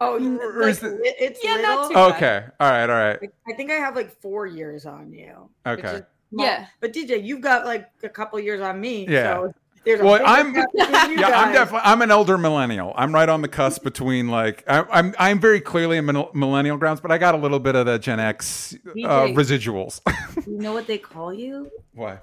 [0.00, 1.74] Oh, Or like, is it- it's Yeah, little.
[1.76, 2.14] not too bad.
[2.16, 2.46] Okay.
[2.60, 2.82] All right.
[2.88, 3.18] All right.
[3.48, 5.50] I think I have like four years on you.
[5.66, 6.02] which Okay.
[6.32, 6.38] Is.
[6.40, 6.66] Yeah.
[6.80, 9.06] But DJ, you've got like a couple years on me.
[9.08, 9.34] Yeah.
[9.34, 11.80] So Well, I'm- gap between Yeah, I'm definitely.
[11.84, 12.92] I'm an elder millennial.
[12.96, 15.14] I'm right on the cusp between like I, I'm.
[15.18, 18.20] I'm very clearly a millennial grounds, but I got a little bit of the Gen
[18.20, 19.34] X uh, DJ.
[19.34, 20.00] residuals.
[20.46, 21.70] You know what they call you?
[21.94, 22.18] Why?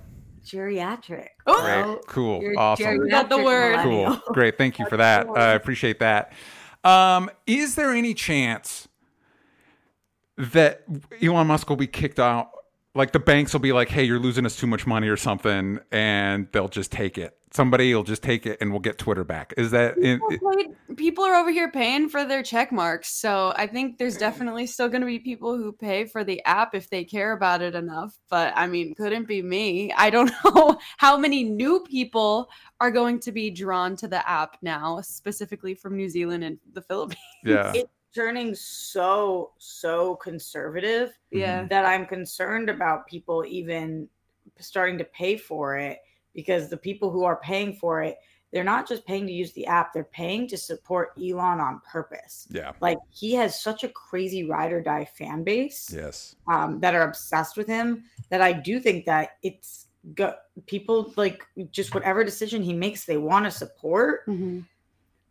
[0.45, 1.27] Geriatric.
[1.47, 1.61] Oh.
[1.95, 2.07] Great.
[2.07, 2.41] Cool.
[2.41, 2.99] You're awesome.
[2.99, 3.79] We got the word.
[3.83, 4.19] Cool.
[4.33, 4.57] Great.
[4.57, 5.27] Thank you for that.
[5.35, 6.33] I appreciate that.
[6.83, 8.87] Um, is there any chance
[10.37, 10.83] that
[11.21, 12.49] Elon Musk will be kicked out?
[12.95, 15.79] Like the banks will be like, "Hey, you're losing us too much money or something,"
[15.91, 17.37] and they'll just take it.
[17.51, 19.53] Somebody will just take it, and we'll get Twitter back.
[19.57, 19.97] Is that?
[19.97, 20.51] in- People
[20.95, 24.87] People are over here paying for their check marks, so I think there's definitely still
[24.87, 28.17] going to be people who pay for the app if they care about it enough.
[28.29, 29.91] But I mean, couldn't be me.
[29.91, 34.57] I don't know how many new people are going to be drawn to the app
[34.61, 37.19] now, specifically from New Zealand and the Philippines.
[37.43, 37.73] yeah.
[37.75, 41.65] It's turning so so conservative Yeah.
[41.69, 44.07] that I'm concerned about people even
[44.59, 45.99] starting to pay for it
[46.33, 48.17] because the people who are paying for it,
[48.53, 52.47] they're not just paying to use the app, they're paying to support Elon on purpose.
[52.49, 52.71] Yeah.
[52.79, 56.35] Like he has such a crazy ride or die fan base Yes.
[56.47, 60.35] um, that are obsessed with him that I do think that it's go-
[60.67, 64.25] people like just whatever decision he makes, they want to support.
[64.27, 64.65] Mhm.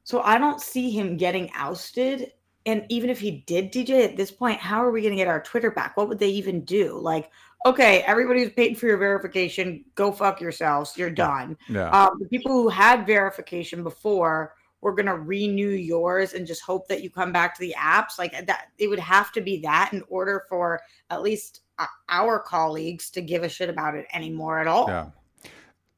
[0.03, 2.33] So I don't see him getting ousted.
[2.67, 5.29] And even if he did DJ at this point, how are we going to get
[5.29, 5.97] our Twitter back?
[5.97, 6.99] What would they even do?
[6.99, 7.31] Like,
[7.67, 10.97] okay, everybody who's paid for your verification, go fuck yourselves.
[10.97, 11.57] You're done.
[11.69, 11.91] Yeah.
[11.91, 16.89] Um, the people who had verification before, we're going to renew yours and just hope
[16.89, 18.19] that you come back to the apps.
[18.19, 21.61] Like that, it would have to be that in order for at least
[22.09, 24.87] our colleagues to give a shit about it anymore at all.
[24.89, 25.11] Yeah.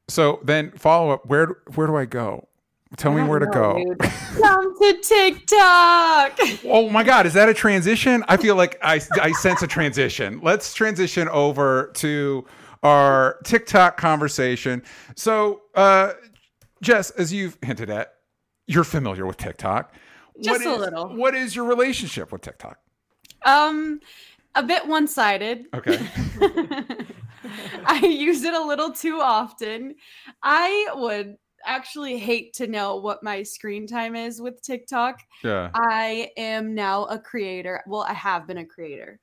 [0.09, 1.25] So then follow up.
[1.25, 2.47] Where where do I go?
[2.95, 3.83] Tell me where to go.
[3.99, 6.39] Come to TikTok.
[6.65, 8.23] Oh my God, is that a transition?
[8.27, 10.39] I feel like I, I sense a transition.
[10.41, 12.45] Let's transition over to
[12.83, 14.83] our TikTok conversation.
[15.15, 16.13] So, uh,
[16.81, 18.13] Jess, as you've hinted at,
[18.67, 19.93] you're familiar with TikTok.
[20.41, 21.15] Just a is- little.
[21.15, 22.79] What is your relationship with TikTok?
[23.45, 23.99] Um,
[24.55, 25.65] a bit one-sided.
[25.73, 25.99] Okay.
[27.85, 29.95] I use it a little too often.
[30.43, 35.19] I would actually hate to know what my screen time is with TikTok.
[35.43, 35.69] Yeah.
[35.73, 37.81] I am now a creator.
[37.87, 39.19] Well, I have been a creator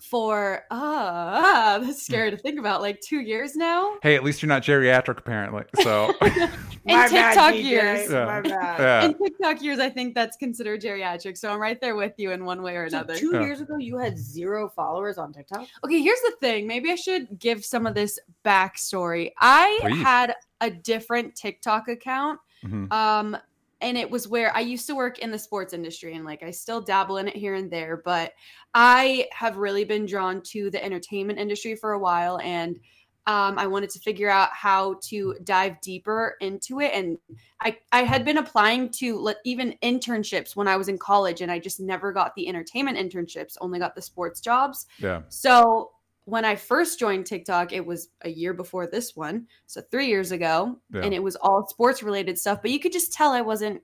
[0.00, 2.80] for ah, that's scary to think about.
[2.82, 3.94] Like two years now.
[4.02, 5.62] Hey, at least you're not geriatric, apparently.
[5.82, 8.10] So, In My bad, TikTok DJ, years.
[8.10, 8.24] Yeah.
[8.24, 8.80] My bad.
[8.80, 9.04] yeah.
[9.04, 11.38] In TikTok years, I think that's considered geriatric.
[11.38, 13.14] So I'm right there with you in one way or So another.
[13.16, 13.42] two Yeah.
[13.42, 15.68] years ago, you had zero followers on TikTok.
[15.84, 16.66] Okay, here's the thing.
[16.66, 19.30] Maybe I should give some of this backstory.
[19.40, 20.02] I Please.
[20.02, 22.40] had a different TikTok account.
[22.64, 22.90] Mhm.
[22.90, 23.36] Um,
[23.82, 26.52] and it was where I used to work in the sports industry and like I
[26.52, 28.32] still dabble in it here and there, but
[28.72, 32.78] I have really been drawn to the entertainment industry for a while and
[33.26, 36.92] um, I wanted to figure out how to dive deeper into it.
[36.92, 37.18] And
[37.60, 41.60] I, I had been applying to even internships when I was in college, and I
[41.60, 44.86] just never got the entertainment internships, only got the sports jobs.
[44.98, 45.22] Yeah.
[45.28, 45.91] So
[46.24, 50.30] when I first joined TikTok, it was a year before this one, so three years
[50.32, 51.02] ago, Yeah.
[51.02, 52.62] and it was all sports related stuff.
[52.62, 53.82] But you could just tell I wasn't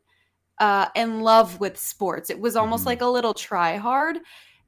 [0.61, 2.31] uh, in love with sports.
[2.31, 2.87] It was almost Mhm.
[2.87, 4.19] like a little try hard.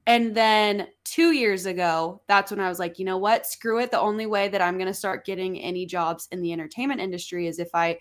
[0.07, 3.45] And then two years ago, that's when I was like, you know what?
[3.45, 3.91] Screw it.
[3.91, 7.49] The only way that I'm going to start getting any jobs in the entertainment industry
[7.49, 7.99] is if I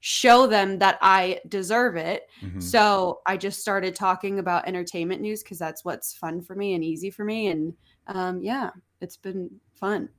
[0.00, 2.28] show them that I deserve it.
[2.42, 2.62] Mhm.
[2.62, 6.84] So I just started talking about entertainment news because that's what's fun for me and
[6.84, 7.48] easy for me.
[7.48, 7.74] And
[8.06, 10.08] um, yeah, it's been fun.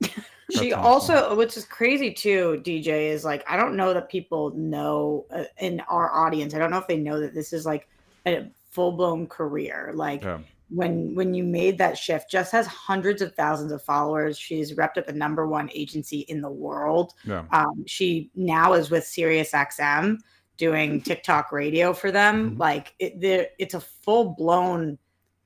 [0.50, 4.50] She That's also, which is crazy too, DJ, is like, I don't know that people
[4.50, 7.88] know uh, in our audience, I don't know if they know that this is like
[8.26, 9.92] a full blown career.
[9.94, 10.40] Like, Yeah.
[10.68, 14.96] when when you made that shift Jess has hundreds of thousands of followers she's repped
[14.96, 17.44] at the number one agency in the world Yeah.
[17.52, 20.18] um, she now is with SiriusXM
[20.56, 22.58] doing tiktok radio for them Mhm.
[22.58, 24.96] like it, it's a full-blown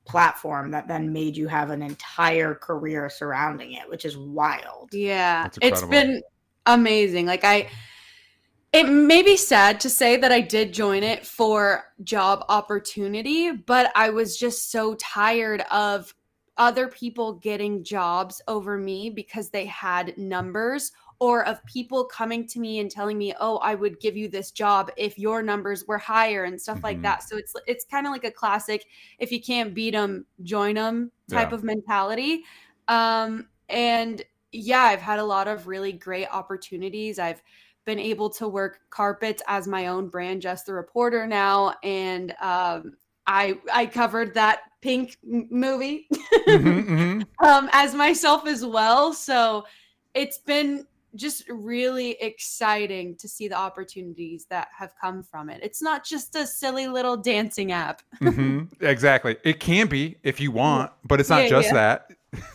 [0.07, 5.49] platform that then made you have an entire career surrounding it which is wild Yeah,
[5.61, 6.21] It's been
[6.65, 7.25] amazing.
[7.25, 7.69] Like I
[8.73, 13.91] it may be sad to say that I did join it for job opportunity, but
[13.95, 16.13] I was just so tired of
[16.57, 22.59] other people getting jobs over me because they had numbers or of people coming to
[22.59, 25.97] me and telling me, "Oh, I would give you this job if your numbers were
[25.97, 27.03] higher" and stuff like Mhm.
[27.03, 27.23] that.
[27.23, 28.85] So it's it's kind of like a classic
[29.19, 31.55] if you can't beat them, join them type Yeah.
[31.55, 32.43] of mentality.
[32.87, 37.19] Um and yeah, I've had a lot of really great opportunities.
[37.19, 37.41] I've
[37.85, 42.93] been able to work carpets as my own brand, Jess the Reporter now, and um,
[43.25, 46.07] I I covered that Pink movie
[46.47, 47.27] Mhm, mhm.
[47.43, 49.13] um, as myself as well.
[49.13, 49.65] So
[50.13, 50.85] it's been
[51.17, 55.59] just really exciting to see the opportunities that have come from it.
[55.63, 58.01] It's not just a silly little dancing app.
[58.21, 58.69] Mhm.
[58.81, 59.37] Exactly.
[59.43, 61.73] It can be if you want, but it's not Yeah, just yeah.
[61.73, 62.11] that.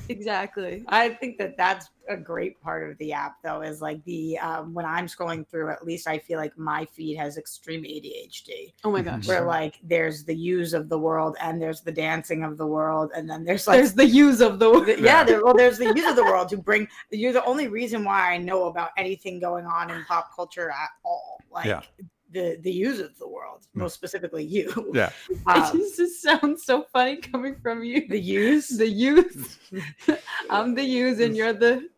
[0.09, 0.85] Exactly.
[0.89, 4.75] I think that that's a great part of the app, though, is like the um,
[4.75, 8.91] when I'm scrolling through, at least I feel like my feed has extreme ADHD, Oh
[8.91, 9.27] my gosh.
[9.27, 13.13] where like there's the use of the world and there's the dancing of the world,
[13.15, 15.93] and then there's like There's the use of the the- yeah, there, well, there's the
[15.95, 16.89] use of the world to bring.
[17.11, 20.89] You're the only reason why I know about anything going on in pop culture at
[21.05, 21.41] all.
[21.51, 21.81] Like Yeah.
[22.33, 23.81] The the use of the world, Mm.
[23.83, 24.69] most specifically you.
[24.95, 25.11] Yeah.
[25.31, 28.07] It Um, just sounds so funny coming from you.
[28.09, 29.59] the use the use.
[30.51, 31.89] I'm the use and you're the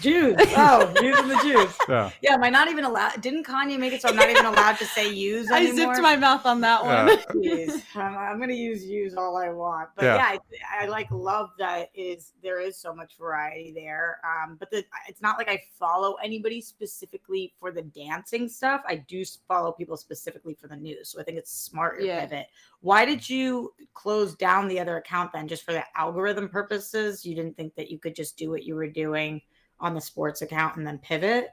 [0.00, 0.36] Jews.
[0.56, 1.76] Oh, using the Jews.
[1.88, 2.10] Yeah.
[2.22, 3.20] Yeah, am I not even allowed?
[3.20, 6.16] Didn't Kanye make it so I'm not even allowed to say use I zipped my
[6.16, 7.18] mouth on that one.
[7.42, 7.66] Yeah.
[7.96, 10.16] I'm, I'm gonna use use all I want, but Yeah.
[10.16, 10.38] yeah,
[10.80, 14.20] I, I like love that is there is so much variety there.
[14.24, 18.82] Um, but the, it's not like I follow anybody specifically for the dancing stuff.
[18.86, 22.20] I do follow people specifically for the news, so I think it's smart to Yeah.
[22.20, 22.46] pivot.
[22.80, 25.48] Why did you close down the other account then?
[25.48, 27.26] Just for the algorithm purposes?
[27.26, 29.42] You didn't think that you could just do what you were doing
[29.82, 31.50] on the sports account and then pivot?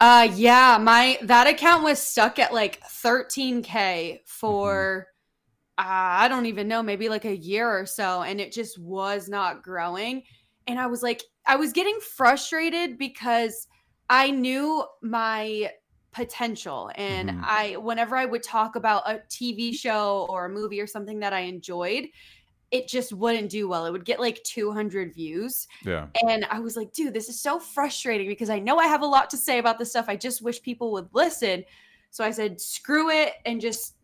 [0.00, 5.08] Uh yeah, my that account was stuck at like 13k for
[5.78, 9.28] uh, I don't even know, maybe like a year or so and it just was
[9.28, 10.24] not growing.
[10.68, 13.68] And I was like I was getting frustrated because
[14.10, 15.72] I knew my
[16.12, 17.42] potential and Mhm.
[17.42, 21.32] I whenever I would talk about a TV show or a movie or something that
[21.34, 22.08] I enjoyed,
[22.70, 23.86] it just wouldn't do well.
[23.86, 25.66] It would get like 200 views.
[25.84, 26.06] Yeah.
[26.26, 29.06] And I was like, dude, this is so frustrating because I know I have a
[29.06, 30.06] lot to say about this stuff.
[30.08, 31.64] I just wish people would listen.
[32.10, 33.94] So I said, screw it, and just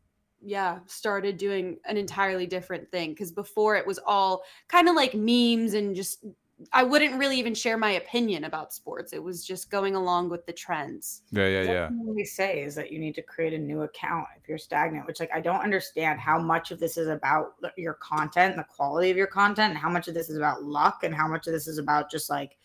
[0.47, 3.11] yeah, started doing an entirely different thing.
[3.11, 6.25] Because before it was all kind of like memes and just
[6.73, 9.13] I wouldn't really even share my opinion about sports.
[9.13, 11.23] It was just going along with the trends.
[11.31, 11.89] Yeah, yeah, yeah.
[11.91, 15.07] What we say is that you need to create a new account if you're stagnant,
[15.07, 19.11] which like I don't understand how much of this is about your content, the quality
[19.11, 21.53] of your content, and how much of this is about luck and how much of
[21.53, 22.57] this is about just like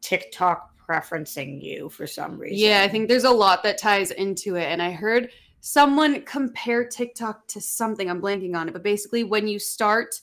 [0.00, 2.58] TikTok preferencing you for some reason.
[2.58, 4.64] Yeah, I think there's a lot that ties into it.
[4.64, 5.30] And I heard
[5.60, 8.10] someone compare TikTok to something.
[8.10, 10.20] I'm blanking on it, but basically when you start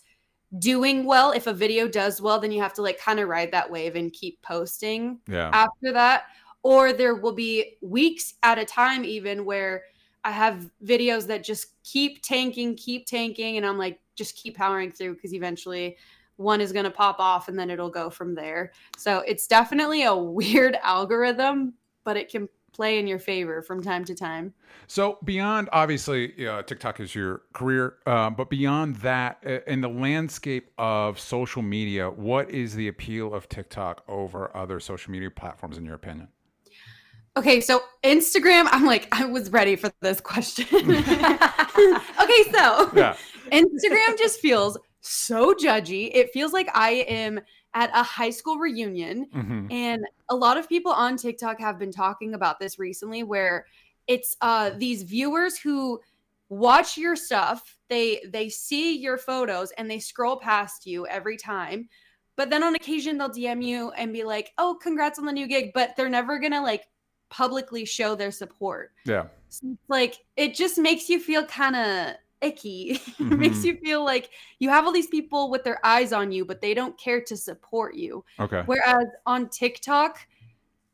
[0.59, 3.51] doing well, if a video does well, then you have to like kind of ride
[3.51, 5.49] that wave and keep posting Yeah.
[5.53, 6.23] after that.
[6.63, 9.83] Or there will be weeks at a time, even where
[10.23, 14.91] I have videos that just keep tanking, keep tanking, and I'm like, just keep powering
[14.91, 15.97] through because eventually
[16.37, 18.71] one is going to pop off and then it'll go from there.
[18.97, 24.05] So it's definitely a weird algorithm, but it can play in your favor from time
[24.05, 24.53] to time.
[24.87, 29.89] So beyond obviously uh, TikTok is your career, um, but beyond that, uh, in the
[29.89, 35.77] landscape of social media, what is the appeal of TikTok over other social media platforms
[35.77, 36.27] in your opinion?
[37.35, 40.65] Okay, so Instagram, I'm like, I was ready for this question.
[40.73, 43.15] okay, so Yeah.
[43.51, 46.09] Instagram just feels so judgy.
[46.13, 47.39] It feels like I am
[47.73, 49.27] at a high school reunion.
[49.31, 53.65] hmm And a lot of people on TikTok have been talking about this recently where
[54.07, 55.99] it's uh these viewers who
[56.49, 61.89] watch your stuff, they they see your photos and they scroll past you every time.
[62.35, 65.47] But then on occasion they'll DM you and be like, "Oh, congrats on the new
[65.47, 66.87] gig," but they're never going to like
[67.29, 68.91] publicly show their support.
[69.05, 69.25] Yeah.
[69.49, 72.91] So it's like it just makes you feel kind of icky.
[73.19, 73.63] it makes Mhm.
[73.63, 76.73] you feel like you have all these people with their eyes on you, but they
[76.73, 78.23] don't care to support you.
[78.39, 78.63] Okay.
[78.65, 80.19] Whereas on TikTok,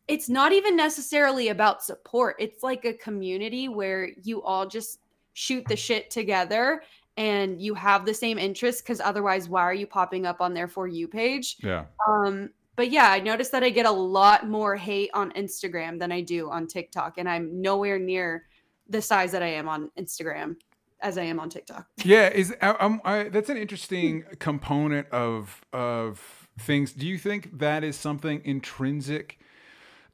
[0.08, 2.36] it's not even necessarily about support.
[2.39, 4.99] It's like a community where you all just
[5.34, 6.84] shoot the shit together
[7.15, 10.67] and you have the same interests because otherwise why are you popping up on their
[10.67, 11.58] for you page?
[11.63, 11.86] Yeah.
[12.08, 16.12] Um but yeah, I noticed that I get a lot more hate on Instagram than
[16.12, 18.47] I do on TikTok and I'm nowhere near
[18.89, 20.56] the size that I am on Instagram
[21.03, 21.87] as I am on TikTok.
[22.03, 22.29] Yeah.
[22.29, 26.93] Is I, that's an interesting component of of things.
[26.93, 29.39] Do you think that is something intrinsic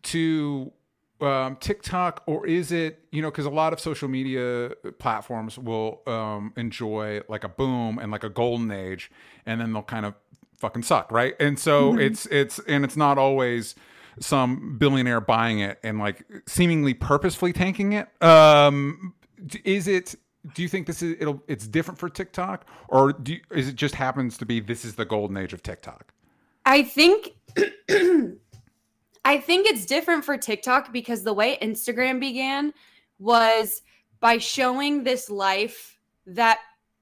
[0.04, 0.72] to
[1.22, 6.02] um, TikTok, or is it you know because a lot of social media platforms will
[6.08, 9.12] um, enjoy like a boom and like a golden age,
[9.46, 10.16] and then they'll kind of
[10.58, 11.36] fucking suck, right?
[11.40, 13.76] And so it's it's and it's not always
[14.20, 18.08] some billionaire buying it and like seemingly purposefully tanking it.
[18.24, 19.14] Um,
[19.64, 20.16] is it?
[20.54, 23.76] Do you think this is it'll it's different for TikTok, or do you, is it
[23.76, 26.14] just happens to be this is the golden age of TikTok?
[26.66, 27.36] I think
[29.26, 32.74] I think it's different for TikTok because the way Instagram began
[33.20, 33.82] was
[34.20, 36.60] by showing this life that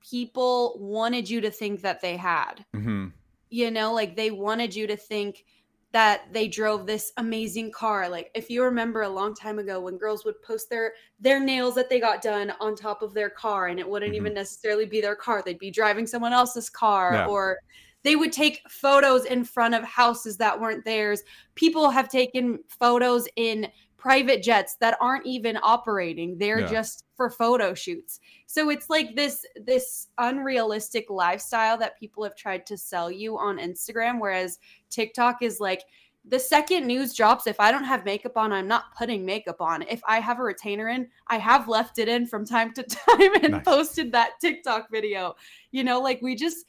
[0.09, 2.65] people wanted you to think that they had.
[2.75, 3.07] Mm-hmm.
[3.49, 5.45] You know, like they wanted you to think
[5.93, 8.09] that they drove this amazing car.
[8.09, 11.75] Like if you remember a long time ago when girls would post their their nails
[11.75, 14.17] that they got done on top of their car and it wouldn't Mhm.
[14.17, 15.41] even necessarily be their car.
[15.41, 17.27] They'd be driving someone else's car Yeah.
[17.27, 17.57] or
[18.03, 21.23] they would take photos in front of houses that weren't theirs.
[21.55, 23.69] People have taken photos in
[24.07, 26.37] private jets that aren't even operating.
[26.37, 26.67] They're Yeah.
[26.67, 28.21] just for photo shoots.
[28.45, 33.57] So it's like this this unrealistic lifestyle that people have tried to sell you on
[33.57, 35.83] Instagram whereas TikTok is like
[36.23, 39.81] the second news drops if I don't have makeup on I'm not putting makeup on.
[39.81, 43.33] If I have a retainer in, I have left it in from time to time
[43.43, 43.65] and Nice.
[43.65, 45.35] posted that TikTok video.
[45.71, 46.65] You know, like we just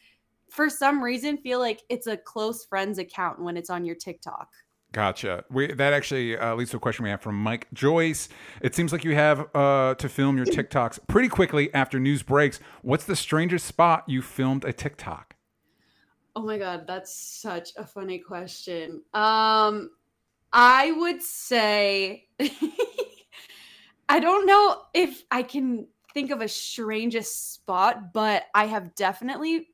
[0.50, 4.48] for some reason feel like it's a close friends account when it's on your TikTok.
[4.92, 5.44] Gotcha.
[5.50, 8.28] We, that actually uh, leads to a question we have from Mike Joyce.
[8.62, 12.58] It seems like you have uh, to film your TikToks pretty quickly after news breaks.
[12.82, 15.34] What's the strangest spot you filmed a TikTok?
[16.34, 19.02] Oh my god, that's such a funny question.
[19.12, 19.90] Um
[20.52, 22.28] I would say
[24.08, 29.68] I don't know if I can think of a strangest spot, but I have definitely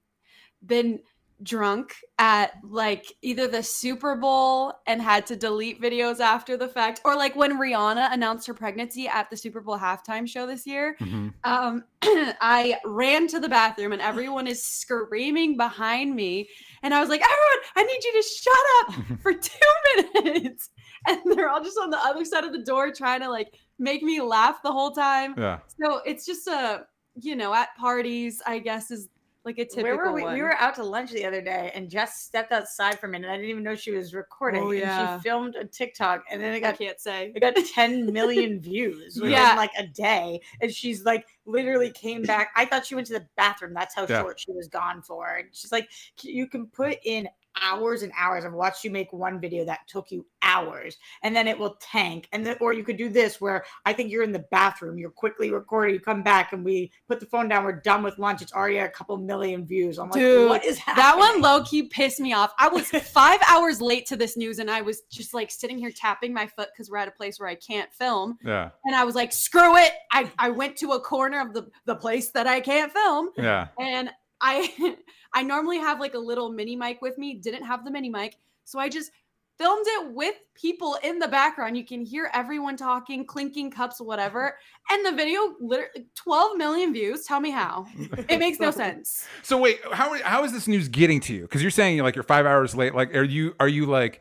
[0.64, 1.00] been
[1.42, 7.00] drunk at like either the Super Bowl and had to delete videos after the fact
[7.04, 10.96] or like when Rihanna announced her pregnancy at the Super Bowl halftime show this year
[11.44, 16.48] um, I ran to the bathroom and everyone is screaming behind me.
[16.82, 20.70] And I was like, everyone, I need you to shut up for two minutes.
[21.06, 24.02] And they're all just on the other side of the door trying to like make
[24.02, 25.34] me laugh the whole time.
[25.36, 25.58] Yeah.
[25.78, 26.86] So it's just a,
[27.20, 29.10] you know, at parties, I guess is
[29.44, 30.22] like a typical Where were we?
[30.22, 30.34] one.
[30.34, 33.28] We were out to lunch the other day, and Jess stepped outside for a minute.
[33.30, 34.62] I didn't even know she was recording.
[34.62, 35.12] Oh, yeah.
[35.14, 37.32] And she filmed a TikTok, and then it I got can't say.
[37.34, 39.54] it got 10 million views within Yeah.
[39.56, 40.40] like a day.
[40.60, 42.52] And she's like, literally came back.
[42.56, 43.74] I thought she went to the bathroom.
[43.74, 44.22] That's how Yeah.
[44.22, 45.36] short she was gone for.
[45.36, 45.90] And she's like,
[46.22, 47.28] you can put in
[47.60, 48.44] hours and hours.
[48.44, 52.28] I've watched you make one video that took you hours and then it will tank.
[52.32, 55.10] And then, or you could do this where I think you're in the bathroom, you're
[55.10, 58.42] quickly recording, you come back and we put the phone down, we're done with lunch.
[58.42, 59.98] It's already a couple million views.
[59.98, 61.04] I'm like, Dude, what is happening?
[61.04, 62.52] That one low key pissed me off.
[62.58, 65.90] I was five hours late to this news and I was just like sitting here
[65.94, 68.38] tapping my foot because we're at a place where I can't film.
[68.44, 68.70] Yeah.
[68.84, 69.92] And I was like, screw it.
[70.12, 73.30] I, I went to a corner of the, the place that I can't film.
[73.36, 73.68] Yeah.
[73.78, 74.10] And
[74.44, 74.96] I
[75.34, 78.36] I normally have like a little mini mic with me, didn't have the mini mic.
[78.64, 79.10] So I just
[79.56, 81.76] filmed it with people in the background.
[81.76, 84.56] You can hear everyone talking, clinking cups, whatever.
[84.90, 87.24] And the video literally 12 million views.
[87.24, 87.86] Tell me how.
[88.28, 89.26] It makes no sense.
[89.42, 91.42] So wait, how how is this news getting to you?
[91.42, 92.94] Because you're saying like you're five hours late.
[92.94, 94.20] Like, are you are you like?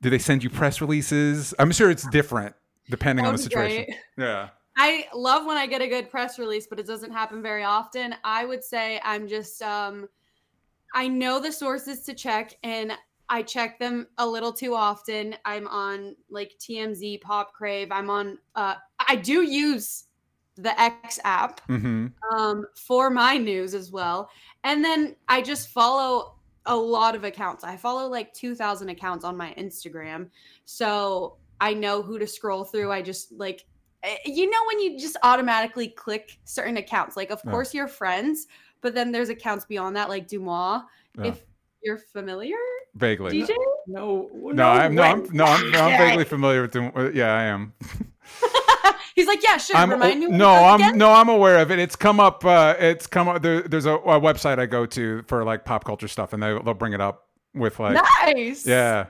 [0.00, 1.52] Do they send you press releases?
[1.58, 2.54] I'm sure it's different
[2.88, 3.86] depending on the situation.
[3.86, 3.96] great.
[4.16, 4.50] Yeah.
[4.80, 8.14] I love when I get a good press release, but it doesn't happen very often.
[8.22, 10.08] I would say I'm just um
[10.94, 12.92] I know the sources to check and
[13.28, 15.34] I check them a little too often.
[15.44, 17.90] I'm on like TMZ, Pop Crave.
[17.90, 18.76] I'm on uh
[19.06, 20.04] I do use
[20.56, 22.06] the X app Mm-hmm.
[22.36, 24.30] um for my news as well.
[24.64, 27.64] And then I just follow a lot of accounts.
[27.64, 30.28] I follow like 2000 accounts on my Instagram.
[30.66, 32.92] So I know who to scroll through.
[32.92, 33.64] I just like
[34.24, 37.16] you know when you just automatically click certain accounts.
[37.16, 37.50] Like of Yeah.
[37.50, 38.46] course you're friends,
[38.80, 40.80] but then there's accounts beyond that like Deux Moi.
[41.18, 41.24] Yeah.
[41.26, 41.44] If
[41.82, 42.56] you're familiar,
[42.94, 43.32] Vaguely.
[43.42, 43.54] DJ?
[43.86, 46.92] no, No, I'm no, I'm no, I'm, no, I'm vaguely familiar with them.
[46.96, 47.72] uh, Yeah, I am.
[49.14, 49.74] He's like, "Yeah, sure.
[49.76, 51.80] I'm Remind me no, I'm again?" no, I'm aware of it.
[51.80, 52.44] It's come up.
[52.44, 53.42] Uh, it's come up.
[53.42, 56.56] There, there's a, a website I go to for like pop culture stuff, and they
[56.64, 58.64] they'll bring it up with like, Nice.
[58.64, 59.06] yeah,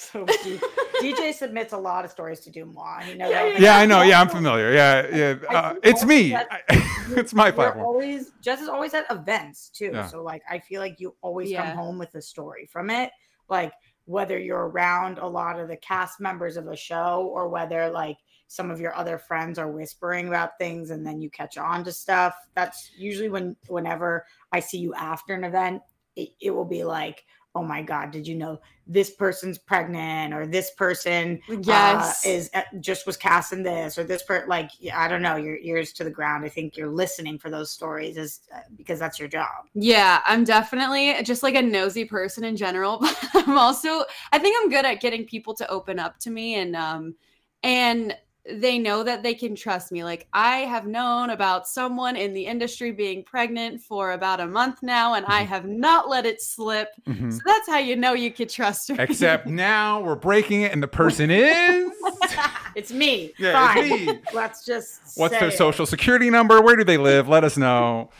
[0.00, 0.58] So D-
[1.00, 3.00] DJ submits a lot of stories to Deux Moi.
[3.02, 3.52] He knows Yeah, that.
[3.52, 3.76] yeah, yeah.
[3.78, 4.02] I know.
[4.02, 4.72] Yeah, I'm familiar.
[4.72, 5.34] Yeah, yeah.
[5.48, 6.30] Uh, it's me.
[6.30, 6.48] that-
[7.16, 7.84] it's my platform.
[7.84, 9.90] always Jess is always at events too.
[9.92, 10.06] Yeah.
[10.06, 11.66] So like I feel like you always Yeah.
[11.66, 13.10] come home with a story from it.
[13.48, 13.72] Like
[14.06, 18.16] whether you're around a lot of the cast members of a show or whether like
[18.48, 21.92] some of your other friends are whispering about things and then you catch on to
[21.92, 22.34] stuff.
[22.56, 25.82] That's usually when whenever I see you after an event,
[26.16, 27.24] it, it will be like,
[27.54, 32.24] oh my God, did you know this person's pregnant or this person Yes.
[32.24, 35.36] uh, is uh, just was cast in this or this per like I don't know
[35.36, 36.44] your ears to the ground.
[36.44, 39.66] I think you're listening for those stories is uh, because that's your job.
[39.74, 42.98] Yeah, I'm definitely just like a nosy person in general.
[43.32, 46.54] But I'm also I think I'm good at getting people to open up to me
[46.56, 47.14] and um
[47.62, 48.16] and
[48.58, 50.02] they know that they can trust me.
[50.04, 54.82] Like I have known about someone in the industry being pregnant for about a month
[54.82, 56.88] now and I have not let it slip.
[57.08, 57.32] Mhm.
[57.32, 58.96] So that's how you know you could trust me.
[58.98, 61.90] Except now we're breaking it, and the person is.
[62.74, 63.32] it's me.
[63.38, 63.92] Yeah, Fine.
[63.92, 64.18] it's me.
[64.34, 65.56] Let's just What's say their it.
[65.56, 66.60] social security number?
[66.60, 67.28] Where do they live?
[67.28, 68.10] Let us know.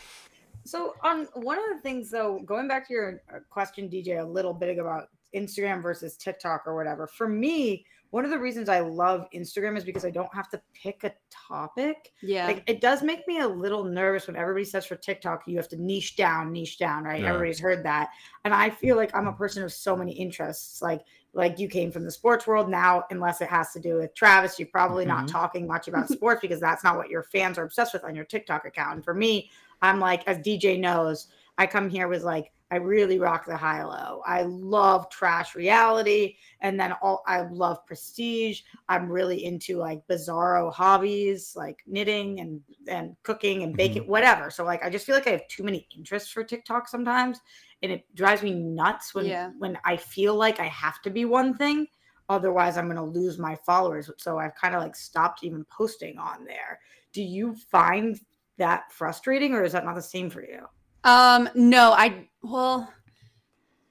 [0.64, 4.24] So on one of the things though, going back to your uh, question, DJ, a
[4.24, 7.06] little bit about Instagram versus TikTok or whatever.
[7.06, 10.60] For me, one of the reasons I love Instagram is because I don't have to
[10.74, 12.12] pick a topic.
[12.22, 12.46] Yeah.
[12.46, 15.68] Like it does make me a little nervous when everybody says for TikTok you have
[15.68, 17.20] to niche down, niche down, right?
[17.22, 17.28] Yeah.
[17.28, 18.08] Everybody's heard that.
[18.44, 20.82] And I feel like I'm a person of so many interests.
[20.82, 21.02] Like
[21.32, 24.58] like you came from the sports world now, unless it has to do with Travis,
[24.58, 25.30] you're probably not Mhm.
[25.30, 28.24] talking much about sports because that's not what your fans are obsessed with on your
[28.24, 28.96] TikTok account.
[28.96, 29.48] And for me,
[29.80, 33.82] I'm like, as DJ knows, I come here with like, I really rock the high
[33.82, 34.22] low.
[34.24, 36.36] I love trash reality.
[36.60, 38.60] And then all I love prestige.
[38.88, 44.50] I'm really into like bizarro hobbies like knitting and and cooking and baking, whatever.
[44.50, 47.40] So like I just feel like I have too many interests for TikTok sometimes.
[47.82, 49.50] And it drives me nuts when Yeah.
[49.58, 51.88] when I feel like I have to be one thing.
[52.28, 54.08] Otherwise, I'm gonna lose my followers.
[54.18, 56.78] So I've kind of like stopped even posting on there.
[57.12, 58.20] Do you find
[58.58, 60.66] that frustrating or is that not the same for you?
[61.02, 62.92] Um, no, I well,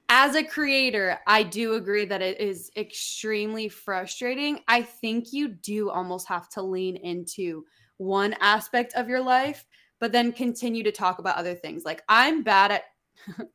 [0.08, 4.60] as a creator, I do agree that it is extremely frustrating.
[4.66, 7.64] I think you do almost have to lean into
[7.98, 9.64] one aspect of your life,
[10.00, 11.84] but then continue to talk about other things.
[11.84, 12.84] Like I'm bad at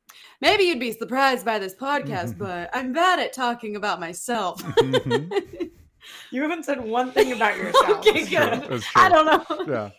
[0.41, 4.61] maybe you'd be surprised by this podcast, but I'm bad at talking about myself.
[4.63, 5.71] Mhm.
[6.29, 7.97] You haven't said one thing about yourself.
[7.97, 8.37] Okay, That's true.
[8.59, 8.69] good.
[8.69, 9.01] That's true.
[9.01, 9.65] I don't know.
[9.73, 9.89] Yeah.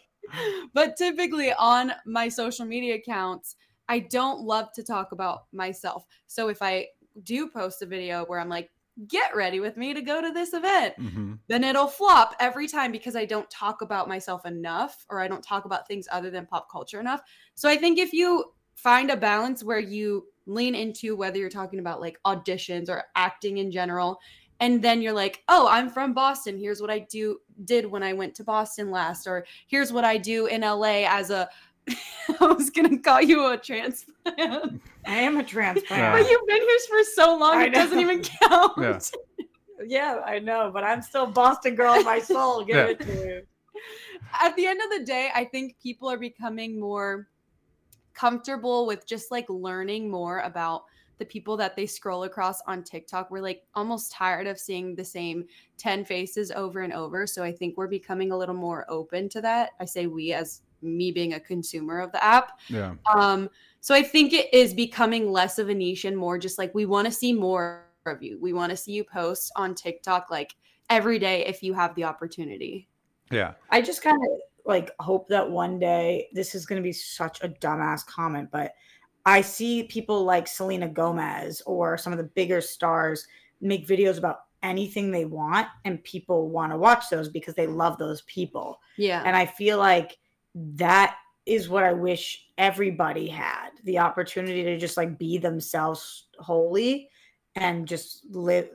[0.72, 3.56] but typically on my social media accounts,
[3.88, 6.06] I don't love to talk about myself.
[6.26, 6.88] So if I
[7.22, 8.70] do post a video where I'm like,
[9.08, 12.90] get ready with me to go to this event, hmm then it'll flop every time
[12.90, 16.44] because I don't talk about myself enough or I don't talk about things other than
[16.44, 17.20] pop culture enough.
[17.54, 21.78] So I think if you find a balance where you lean into whether you're talking
[21.78, 24.20] about like auditions or acting in general
[24.60, 28.12] and then you're like oh i'm from boston here's what i do did when i
[28.12, 31.48] went to boston last or here's what i do in la as a
[32.40, 36.00] i was gonna call you a transplant I am a transplant.
[36.02, 36.12] Yeah.
[36.12, 38.98] but you've been here for so long I it doesn't even count Yeah.
[39.86, 42.64] Yeah, I know, but I'm still Boston girl in my soul.
[42.64, 42.86] Give Yeah.
[42.86, 43.42] it to you.
[44.40, 47.28] at the end of the day, I think people are becoming more
[48.14, 50.84] comfortable with just like learning more about
[51.18, 53.30] the people that they scroll across on TikTok.
[53.30, 55.44] We're like almost tired of seeing the same
[55.78, 57.26] 10 faces over and over.
[57.26, 59.70] So I think we're becoming a little more open to that.
[59.78, 62.60] I say we as me being a consumer of the app.
[62.68, 62.94] Yeah.
[63.14, 66.74] Um, so I think it is becoming less of a niche and more just like
[66.74, 68.38] we want to see more of you.
[68.40, 70.54] We want to see you post on TikTok like
[70.90, 72.88] every day if you have the opportunity.
[73.30, 73.54] Yeah.
[73.70, 74.28] I just kind of
[74.64, 78.72] like hope that one day this is going to be such a dumbass comment, but
[79.24, 83.26] I see people like Selena Gomez or some of the bigger stars
[83.60, 87.98] make videos about anything they want, and people want to watch those because they love
[87.98, 88.80] those people.
[88.96, 89.22] Yeah.
[89.24, 90.18] And I feel like
[90.56, 97.08] that is what I wish everybody had the opportunity to just like be themselves wholly
[97.54, 98.68] and just live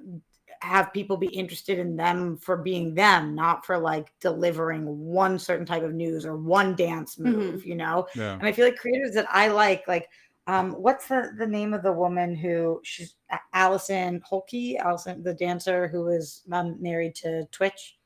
[0.62, 5.66] have people be interested in them for being them, not for like delivering one certain
[5.66, 8.08] type of news or one dance move, you know?
[8.16, 8.34] Yeah.
[8.34, 10.08] And I feel like creators that I like, like,
[10.46, 13.16] um, what's the, the name of the woman who she's
[13.54, 17.98] Allison Holker, Allison, the dancer who was um, married to Twitch?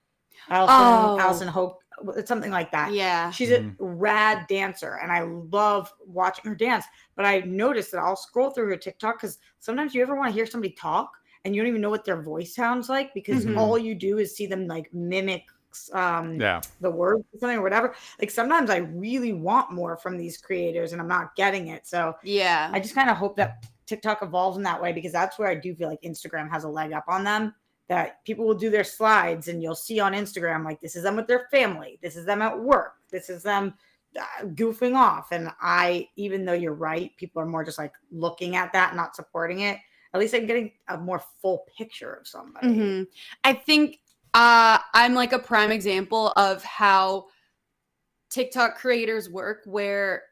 [0.50, 1.20] Allison, Oh.
[1.20, 1.85] Allison Hoke, it's
[2.26, 2.94] something like that.
[2.94, 3.32] yeah.
[3.32, 6.86] She's a rad dancer, and I love watching her dance.
[7.16, 10.34] But I noticed that I'll scroll through her TikTok because sometimes you ever want to
[10.34, 11.12] hear somebody talk
[11.44, 13.58] and you don't even know what their voice sounds like because Mhm.
[13.58, 15.44] all you do is see them like mimic
[15.94, 16.62] um, Yeah.
[16.80, 17.94] the words or something or whatever.
[18.20, 21.86] Like sometimes I really want more from these creators and I'm not getting it.
[21.86, 22.70] So Yeah.
[22.72, 25.56] I just kind of hope that TikTok evolves in that way because that's where I
[25.56, 27.54] do feel like Instagram has a leg up on them.
[27.88, 31.16] That people will do their slides and you'll see on Instagram like this is them
[31.16, 33.76] with their family, this is them at work, this is them
[34.20, 35.32] uh, goofing off.
[35.32, 39.16] And I, even though you're right, people are more just like looking at that, not
[39.16, 39.78] supporting it.
[40.14, 42.68] At least I'm getting a more full picture of somebody.
[42.70, 43.08] Mhm.
[43.44, 44.00] I think
[44.34, 47.28] uh, I'm like a prime example of how
[48.30, 50.24] TikTok creators work, where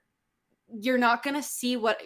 [0.74, 2.02] you're not going to see what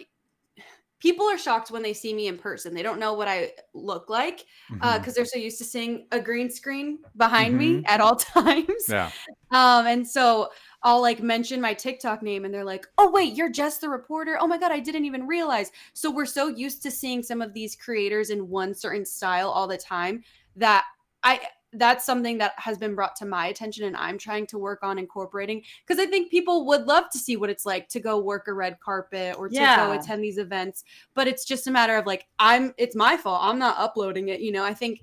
[1.00, 2.74] people are shocked when they see me in person.
[2.74, 4.98] They don't know what I look like uh, mm-hmm.
[4.98, 7.86] because they're so used to seeing a green screen behind me mm-hmm.
[7.86, 8.88] at all times.
[8.88, 9.10] yeah.
[9.50, 10.50] Um, and so
[10.82, 14.38] I'll like mention my TikTok name and they're like, oh, wait, you're Jess the Reporter.
[14.40, 15.70] Oh my God, I didn't even realize.
[15.94, 19.66] So we're so used to seeing some of these creators in one certain style all
[19.66, 20.22] the time
[20.56, 20.84] that
[21.22, 21.40] I
[21.72, 24.98] that's something that has been brought to my attention and I'm trying to work on
[24.98, 28.48] incorporating because I think people would love to see what it's like to go work
[28.48, 30.84] a red carpet or to go attend these events.
[31.14, 33.40] But it's just a matter of like, I'm it's my fault.
[33.42, 34.40] I'm not uploading it.
[34.40, 35.00] You know, I think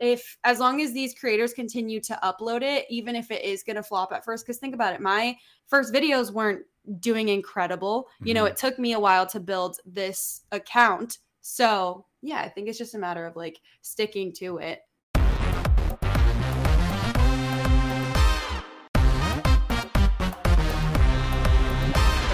[0.00, 3.76] if as long as these creators continue to upload it, even if it is going
[3.76, 6.64] to flop at first, because think about it, my first videos weren't
[7.00, 8.08] doing incredible.
[8.22, 8.50] You know, Mhm.
[8.50, 11.18] it took me a while to build this account.
[11.40, 14.80] So yeah, I think it's just a matter of like sticking to it.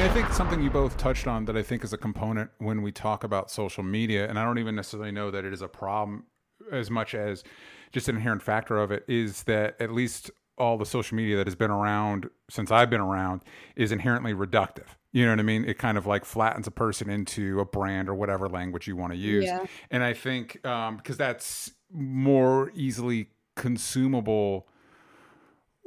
[0.04, 2.92] I think something you both touched on that I think is a component when we
[2.92, 6.24] talk about social media, and I don't even necessarily know that it is a problem
[6.70, 7.42] as much as
[7.90, 11.46] just an inherent factor of it, is that at least all the social media that
[11.46, 13.44] has been around since I've been around
[13.76, 14.88] is inherently reductive.
[15.12, 15.64] You know what I mean?
[15.64, 19.14] It kind of like flattens a person into a brand or whatever language you want
[19.14, 19.46] to use.
[19.46, 19.64] Yeah.
[19.90, 24.68] And I think um, because that's more easily consumable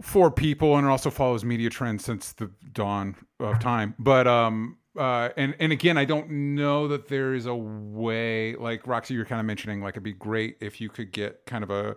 [0.01, 3.95] for people and it also follows media trends since the dawn of time.
[3.99, 8.85] But um uh and and again I don't know that there is a way like
[8.85, 11.71] Roxy you're kind of mentioning like it'd be great if you could get kind of
[11.71, 11.95] a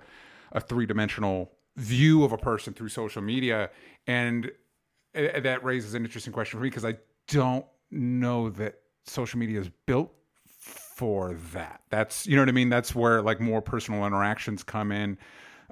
[0.52, 3.70] a three-dimensional view of a person through social media
[4.06, 4.50] and
[5.14, 6.96] uh, that raises an interesting question for me because I
[7.28, 10.12] don't know that social media is built
[10.58, 11.80] for that.
[11.90, 12.68] That's you know what I mean.
[12.68, 15.18] That's where like more personal interactions come in.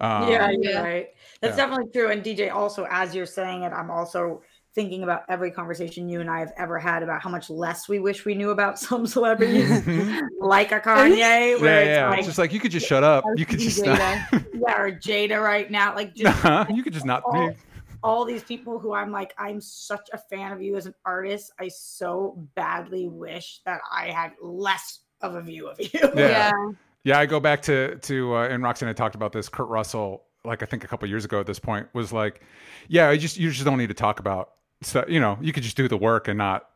[0.01, 0.82] Um, yeah, you're Yeah.
[0.82, 1.09] right.
[1.40, 1.66] That's yeah.
[1.66, 2.11] definitely true.
[2.11, 4.42] And DJ, also as you're saying it, I'm also
[4.74, 7.99] thinking about every conversation you and I have ever had about how much less we
[7.99, 9.70] wish we knew about some celebrities,
[10.40, 12.09] like a Kanye, yeah, where it's yeah.
[12.09, 13.24] like, It's just like you could just shut up.
[13.36, 13.99] You could just not.
[14.55, 17.22] yeah, or Jada right now, like just Nah, you could just not.
[17.24, 17.55] all,
[18.03, 21.53] all these people who I'm like, I'm such a fan of you as an artist.
[21.59, 25.88] I so badly wish that I had less of a view of you.
[25.92, 26.11] Yeah.
[26.14, 26.53] Yeah.
[27.05, 29.49] Yeah, I go back to to uh, and Roxanne had talked about this.
[29.49, 32.42] Kurt Russell, like I think a couple years ago at this point, was like,
[32.88, 34.51] "Yeah, you just you just don't need to talk about
[34.82, 35.07] stuff.
[35.09, 36.68] You know, you could just do the work and not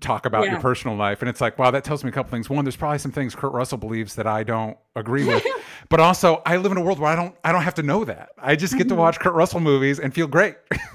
[0.00, 1.22] talk about your personal life.
[1.22, 2.50] And it's like, wow, that tells me a couple things.
[2.50, 5.44] One, there's probably some things Kurt Russell believes that I don't agree with.
[5.88, 8.04] but also, I live in a world where I don't I don't have to know
[8.04, 8.30] that.
[8.38, 8.98] I just get to Mhm.
[8.98, 10.56] watch Kurt Russell movies and feel great.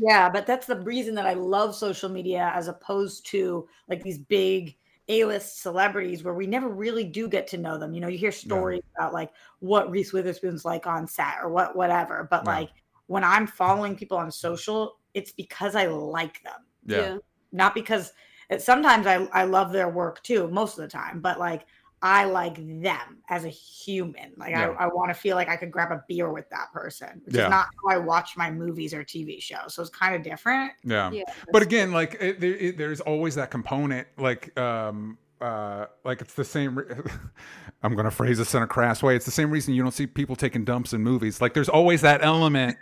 [0.00, 4.18] Yeah, but that's the reason that I love social media as opposed to like these
[4.18, 4.76] big
[5.08, 7.94] A-list celebrities where we never really do get to know them.
[7.94, 9.30] You know, you hear stories about like
[9.60, 12.26] what Reese Witherspoon's like on set or what whatever.
[12.30, 12.46] But Yeah.
[12.46, 12.70] like
[13.06, 17.18] when I'm following people on social, it's because I like them, Yeah.
[17.52, 18.12] not because
[18.50, 21.66] uh, sometimes I I love their work too, most of the time, but like
[22.00, 24.32] I like them as a human.
[24.36, 24.68] Like Yeah.
[24.78, 27.34] I, I want to feel like I could grab a beer with that person, which
[27.34, 27.44] Yeah.
[27.44, 29.74] is not how I watch my movies or TV shows.
[29.74, 30.72] So it's kind of different.
[30.84, 31.10] Yeah.
[31.10, 31.22] Yeah.
[31.52, 36.34] But again, like it, there, it, there's always that component, like um uh like it's
[36.34, 36.78] the same.
[36.78, 36.86] Re-
[37.82, 39.14] I'm gonna phrase this in a crass way.
[39.14, 41.40] It's the same reason you don't see people taking dumps in movies.
[41.40, 42.76] Like there's always that element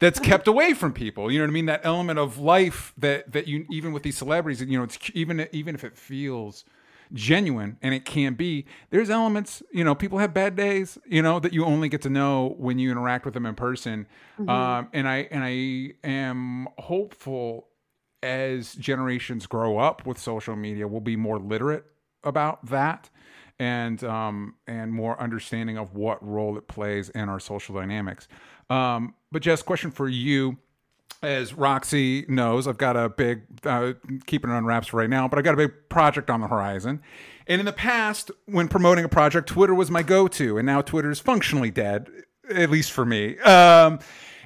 [0.00, 1.30] that's kept away from people.
[1.30, 1.66] You know what I mean?
[1.66, 5.46] That element of life that that you even with these celebrities, you know, it's even
[5.52, 6.64] even if it feels
[7.12, 8.66] genuine and it can't be.
[8.90, 12.10] There's elements you know people have bad days you know that you only get to
[12.10, 14.06] know when you interact with them in person.
[14.38, 17.68] Um and i and i am hopeful
[18.22, 21.84] as generations grow up with social media we'll be more literate
[22.24, 23.08] about that
[23.58, 28.28] and um and more understanding of what role it plays in our social dynamics.
[28.68, 30.58] Um but jess question for you
[31.22, 33.92] as Roxy knows, I've got a big, uh,
[34.26, 36.48] keeping it on wraps for right now, but I've got a big project on the
[36.48, 37.02] horizon.
[37.46, 40.80] And in the past, when promoting a project, Twitter was my go to, and now
[40.82, 42.08] Twitter is functionally dead,
[42.48, 43.38] at least for me.
[43.40, 43.98] Um,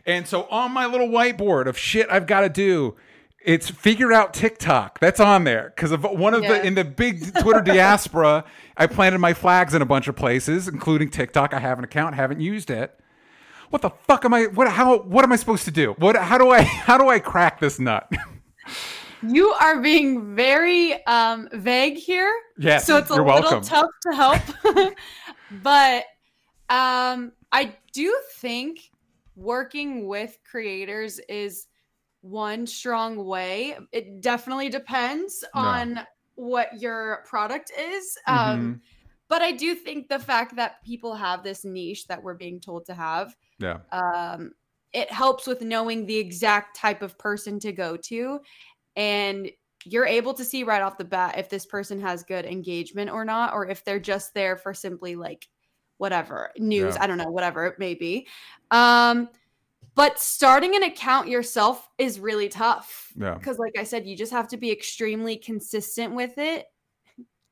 [0.06, 2.96] and so on my little whiteboard of shit I've got to do,
[3.44, 4.98] it's figure out TikTok.
[5.00, 6.54] That's on there because of one of Yeah.
[6.54, 8.44] the in the big Twitter diaspora.
[8.76, 11.52] I planted my flags in a bunch of places, including TikTok.
[11.54, 12.98] I have an account, haven't used it
[13.74, 15.94] what the fuck am I what how what am I supposed to do?
[15.98, 18.08] What how do I how do I crack this nut?
[19.20, 22.32] You are being very um, vague here.
[22.56, 22.86] yes.
[22.86, 23.62] so it's a little welcome.
[23.62, 24.42] tough to help.
[25.62, 26.04] but
[26.68, 28.78] um, I do think
[29.34, 31.66] working with creators is
[32.20, 33.76] one strong way.
[33.90, 35.60] It definitely depends Yeah.
[35.62, 36.00] on
[36.36, 38.16] what your product is.
[38.28, 38.80] Um, Mhm.
[39.28, 42.86] But I do think the fact that people have this niche that we're being told
[42.86, 43.80] to have, Yeah.
[43.92, 44.52] um,
[44.92, 48.40] it helps with knowing the exact type of person to go to.
[48.96, 49.50] And
[49.84, 53.24] you're able to see right off the bat if this person has good engagement or
[53.24, 55.48] not, or if they're just there for simply like
[55.98, 57.02] whatever news, Yeah.
[57.02, 58.26] I don't know, whatever it may be.
[58.70, 59.28] Um,
[59.94, 63.34] but starting an account yourself is really tough Yeah.
[63.34, 66.66] because, like I said, you just have to be extremely consistent with it.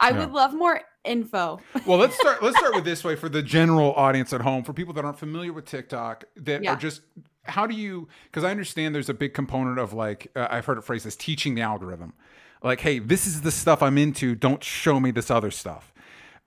[0.00, 0.18] I Yeah.
[0.20, 1.60] would love more info.
[1.86, 4.72] Well, let's start let's start with this way for the general audience at home, for
[4.72, 6.74] people that aren't familiar with TikTok that Yeah.
[6.74, 7.02] are just
[7.44, 10.78] how do you because I understand there's a big component of like uh, I've heard
[10.78, 12.14] it phrased as teaching the algorithm.
[12.62, 15.92] Like, hey, this is the stuff I'm into, don't show me this other stuff.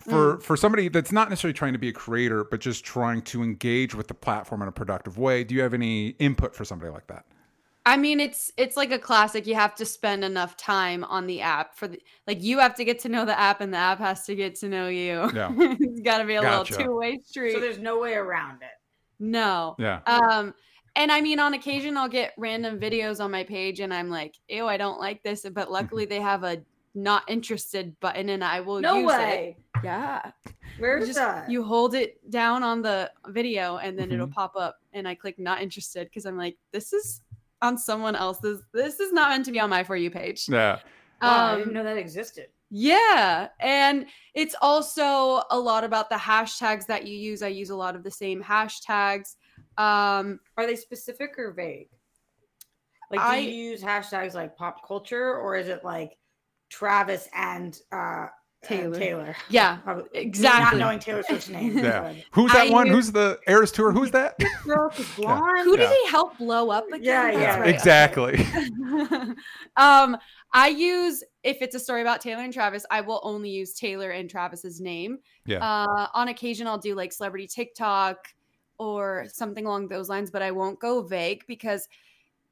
[0.05, 0.09] Mm.
[0.09, 3.43] For for somebody that's not necessarily trying to be a creator, but just trying to
[3.43, 6.91] engage with the platform in a productive way, do you have any input for somebody
[6.91, 7.25] like that?
[7.87, 9.45] I mean, it's it's like a classic.
[9.45, 12.83] You have to spend enough time on the app for the like you have to
[12.85, 15.29] get to know the app, and the app has to get to know you.
[15.35, 15.51] Yeah.
[15.57, 16.71] it's got to be a Gotcha.
[16.73, 17.53] little two way street.
[17.53, 18.69] So there's no way around it.
[19.19, 19.75] no.
[19.77, 19.99] Yeah.
[20.07, 20.53] Um,
[20.95, 24.33] and I mean, on occasion, I'll get random videos on my page, and I'm like,
[24.49, 26.57] "Ew, I don't like this." But luckily, they have a
[26.95, 29.57] not interested button, and I will No use way.
[29.75, 29.83] it.
[29.83, 30.31] Yeah.
[30.79, 31.51] Where's just that?
[31.51, 34.13] you hold it down on the video, and then Mm-hmm.
[34.15, 37.21] it'll pop up, and I click not interested because I'm like, "This is."
[37.61, 38.61] On someone else's.
[38.73, 40.47] This is not meant to be on my for you page.
[40.49, 40.79] Yeah.
[41.21, 42.47] Wow, I Um, didn't know that existed.
[42.69, 43.47] Yeah.
[43.59, 47.41] And it's also a lot about the hashtags that you use.
[47.41, 49.35] I use a lot of the same hashtags.
[49.77, 51.89] Um, Are they specific or vague?
[53.11, 56.17] Like, do I- you use hashtags like pop culture, or is it like
[56.69, 58.27] Travis and uh,
[58.65, 58.97] Taylor.
[58.97, 59.23] Taylor?
[59.25, 59.35] Taylor.
[59.49, 60.77] yeah, Probably, exactly.
[60.79, 61.77] Not knowing Taylor Swift's name.
[61.77, 62.13] Yeah.
[62.31, 62.87] Who's that I one?
[62.87, 63.91] use- Who's the Eras tour?
[63.91, 64.37] Who's that?
[64.65, 65.65] Girl, blonde.
[65.65, 65.95] Who did Yeah.
[66.03, 67.01] he help blow up again?
[67.03, 67.59] Yeah, yeah.
[67.59, 68.45] right, exactly.
[69.77, 70.17] um,
[70.53, 74.11] I use if it's a story about Taylor and Travis, I will only use Taylor
[74.11, 75.19] and Travis's name.
[75.45, 75.57] Yeah.
[75.57, 78.27] Uh, on occasion, I'll do like celebrity TikTok
[78.77, 81.87] or something along those lines, but I won't go vague because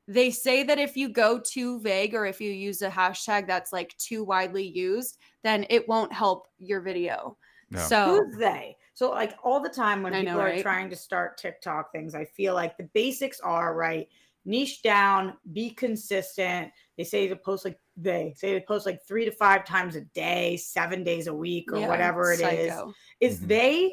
[0.07, 3.71] they say that if you go too vague or if you use a hashtag that's
[3.71, 7.37] like too widely used, then it won't help your video.
[7.69, 7.85] Yeah.
[7.85, 8.75] So Who's they?
[8.93, 12.13] So, like all the time when I people know, are trying to start TikTok things,
[12.13, 14.07] I feel like the basics are right.
[14.45, 16.69] Niche down, be consistent.
[16.97, 20.01] They say to post like they say to post like three to five times a
[20.01, 22.71] day, seven days a week, or yeah, whatever it is.
[22.73, 22.93] psycho.
[23.21, 23.47] Is Mhm.
[23.47, 23.91] they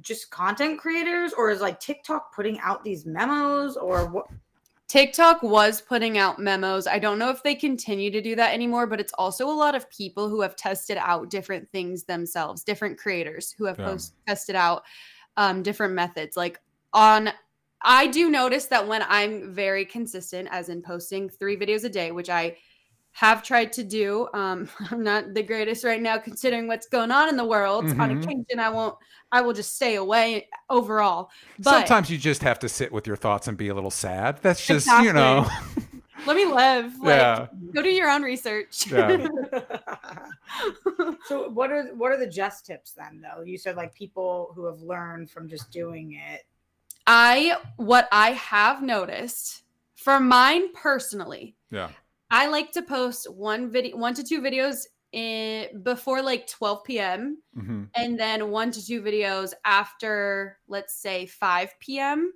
[0.00, 4.28] just content creators, or is like TikTok putting out these memos, or what?
[4.88, 6.86] TikTok was putting out memos.
[6.86, 9.74] I don't know if they continue to do that anymore, but it's also a lot
[9.74, 13.84] of people who have tested out different things themselves, different creators who have Yeah.
[13.86, 14.84] post- tested out
[15.36, 16.36] um, different methods.
[16.38, 16.58] Like
[16.94, 17.30] on,
[17.82, 22.10] I do notice that when I'm very consistent, as in posting three videos a day,
[22.10, 22.56] which I
[23.12, 24.28] have tried to do.
[24.34, 27.84] Um, I'm not the greatest right now, considering what's going on in the world.
[27.84, 28.22] On Mhm.
[28.22, 28.96] occasion, I won't.
[29.30, 31.30] I will just stay away overall.
[31.58, 34.38] But Sometimes you just have to sit with your thoughts and be a little sad.
[34.40, 35.46] That's just, you know.
[36.26, 36.98] let me live.
[36.98, 37.46] Like, Yeah.
[37.74, 38.90] Go do your own research.
[38.90, 39.26] Yeah.
[41.26, 43.42] so what are what are the just tips then though?
[43.42, 46.46] You said like people who have learned from just doing it.
[47.06, 49.62] I what I have noticed
[49.94, 51.90] for mine personally, Yeah.
[52.30, 57.38] I like to post one video, one to two videos in before like 12 p.m.
[57.54, 62.32] hmm and then one to two videos after let's say 5 p.m.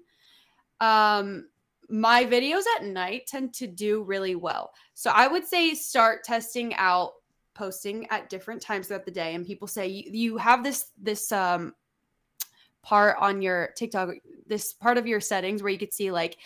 [0.80, 1.49] Um
[1.90, 4.72] my videos at night tend to do really well.
[4.95, 7.12] So I would say start testing out
[7.55, 11.30] posting at different times throughout the day and people say you, you have this this
[11.30, 11.74] um
[12.82, 14.14] part on your TikTok
[14.47, 16.38] this part of your settings where you could see like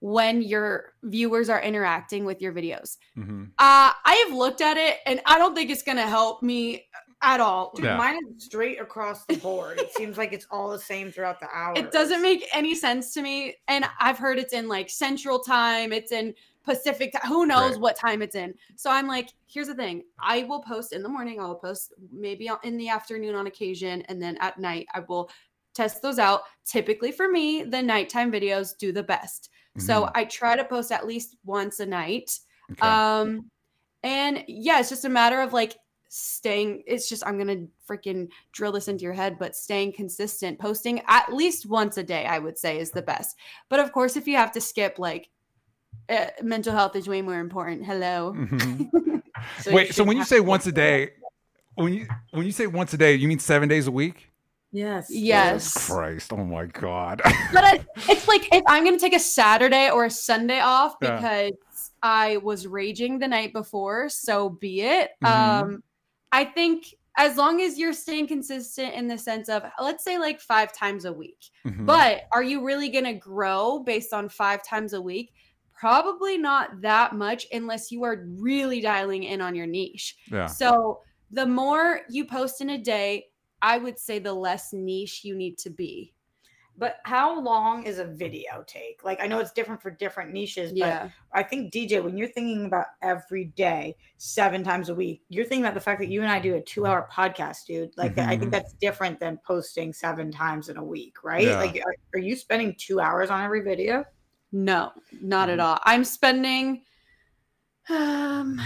[0.00, 2.96] when your viewers are interacting with your videos.
[3.14, 6.42] hmm Uh I have looked at it and I don't think it's going to help
[6.42, 6.86] me
[7.22, 7.72] at all.
[7.74, 7.96] Dude, Yeah.
[7.96, 9.78] mine is straight across the board.
[9.78, 11.74] it seems like it's all the same throughout the hour.
[11.78, 13.56] It doesn't make any sense to me.
[13.68, 17.22] And I've heard it's in like Central Time, it's in Pacific time.
[17.30, 17.80] Who knows Right.
[17.80, 18.52] what time it's in?
[18.76, 20.02] So I'm like, here's the thing.
[20.20, 24.20] I will post in the morning, I'll post maybe in the afternoon on occasion, and
[24.22, 25.30] then at night I will
[25.74, 26.42] test those out.
[26.66, 29.48] Typically for me, the nighttime videos do the best.
[29.80, 32.38] So I try to post at least once a night.
[32.70, 32.84] Mm-hmm.
[32.84, 32.88] Okay.
[32.88, 33.50] Um,
[34.02, 35.76] and yeah, it's just a matter of like
[36.08, 36.82] staying.
[36.86, 41.32] It's just I'm gonna freaking drill this into your head, but staying consistent, posting at
[41.32, 43.36] least once a day, I would say is the best.
[43.68, 45.28] But of course, if you have to skip, like
[46.08, 47.84] uh, mental health is way more important.
[47.84, 48.34] Hello.
[48.36, 48.90] Mhm.
[49.60, 51.10] So Wait, so when you say once a day,
[51.74, 54.30] when you when you say once a day, you mean seven days a week?
[54.76, 55.06] Yes.
[55.10, 55.86] Yes.
[55.86, 57.22] Christ, oh my god.
[57.52, 61.16] but I, it's like if I'm gonna take a Saturday or a Sunday off Yeah.
[61.16, 65.10] because I was raging the night before, so be it.
[65.24, 65.28] Mhm.
[65.28, 65.82] Um,
[66.32, 70.40] I think as long as you're staying consistent in the sense of let's say like
[70.40, 71.86] five times a week, Mhm.
[71.86, 75.32] but are you really gonna grow based on five times a week?
[75.72, 80.16] Probably not that much unless you are really dialing in on your niche.
[80.30, 80.46] yeah.
[80.46, 81.00] So
[81.30, 83.26] the more you post in a day,
[83.66, 86.14] I would say the less niche you need to be.
[86.78, 89.00] But how long is a video take?
[89.02, 92.66] Like I know it's different for different niches, but I think DJ, when you're thinking
[92.66, 96.30] about every day, seven times a week, you're thinking about the fact that you and
[96.30, 97.96] I do a two-hour podcast, dude.
[97.96, 98.40] Like I Mhm.
[98.40, 101.48] think that's different than posting seven times in a week, right?
[101.48, 101.58] Yeah.
[101.58, 104.04] Like, are, are you spending two hours on every video?
[104.52, 105.64] No, not at Mhm.
[105.64, 105.80] all.
[105.82, 106.84] I'm spending
[107.88, 108.60] um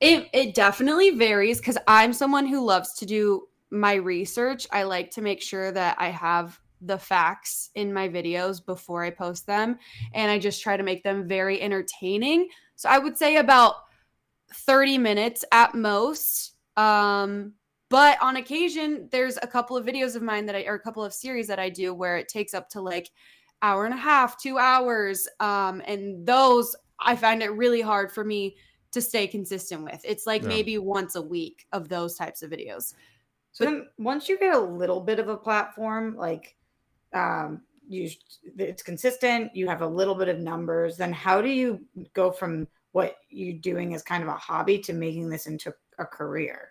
[0.00, 4.66] it it definitely varies cuz I'm someone who loves to do my research.
[4.70, 9.10] I like to make sure that I have the facts in my videos before I
[9.10, 9.78] post them
[10.14, 12.48] and I just try to make them very entertaining.
[12.76, 13.76] So I would say about
[14.52, 16.54] 30 minutes at most.
[16.76, 17.54] Um
[17.88, 21.04] but on occasion there's a couple of videos of mine that I or a couple
[21.04, 23.10] of series that I do where it takes up to like
[23.62, 25.28] hour and a half, two hours.
[25.40, 28.56] Um, and those I find it really hard for me
[28.92, 30.00] to stay consistent with.
[30.04, 30.48] It's like Yeah.
[30.48, 32.94] maybe once a week of those types of videos.
[33.52, 36.56] So then once you get a little bit of a platform, like
[37.14, 38.10] um you
[38.56, 41.84] it's consistent, you have a little bit of numbers, then how do you
[42.14, 46.06] go from what you're doing as kind of a hobby to making this into a
[46.06, 46.68] career?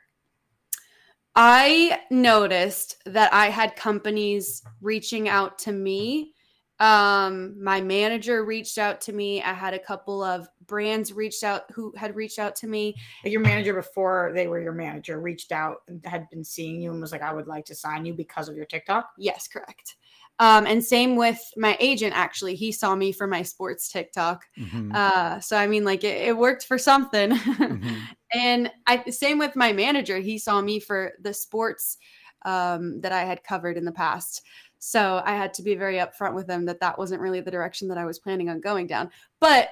[1.35, 6.33] I noticed that I had companies reaching out to me.
[6.79, 9.41] Um, my manager reached out to me.
[9.41, 12.95] I had a couple of brands reached out who had reached out to me.
[13.25, 17.01] Your manager before they were your manager reached out and had been seeing you and
[17.01, 19.09] was like, I would like to sign you because of your TikTok.
[19.17, 19.97] Yes, correct.
[20.39, 22.55] Um, and same with my agent, actually.
[22.55, 24.45] He saw me for my sports TikTok.
[24.57, 24.95] Mhm.
[24.95, 27.31] Uh, so I mean, like it, it worked for something.
[27.61, 28.01] Mhm.
[28.33, 30.19] and I same with my manager.
[30.19, 31.97] He saw me for the sports
[32.43, 34.41] um, that I had covered in the past.
[34.79, 37.87] So I had to be very upfront with them that that wasn't really the direction
[37.89, 39.11] that I was planning on going down.
[39.39, 39.69] But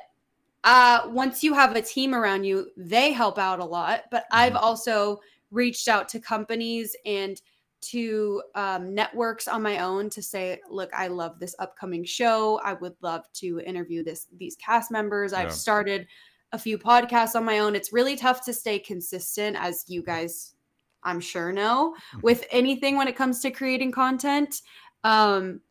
[0.64, 4.04] uh, once you have a team around you, they help out a lot.
[4.12, 4.62] But I've Mhm.
[4.62, 5.20] also
[5.52, 7.42] reached out to companies and
[7.82, 12.60] to um, networks on my own to say, look, I love this upcoming show.
[12.64, 15.32] I would love to interview this these cast members.
[15.32, 15.40] Yeah.
[15.40, 16.08] I've started
[16.52, 17.76] a few podcasts on my own.
[17.76, 20.56] It's really tough to stay consistent, as you guys,
[21.04, 22.24] I'm sure, know, Mhm.
[22.24, 24.62] with anything when it comes to creating content.
[25.06, 25.62] Um,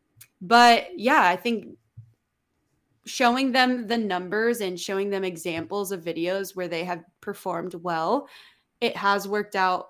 [0.41, 1.77] but yeah, I think
[3.09, 8.27] showing them the numbers and showing them examples of videos where they have performed well,
[8.79, 9.89] it has worked out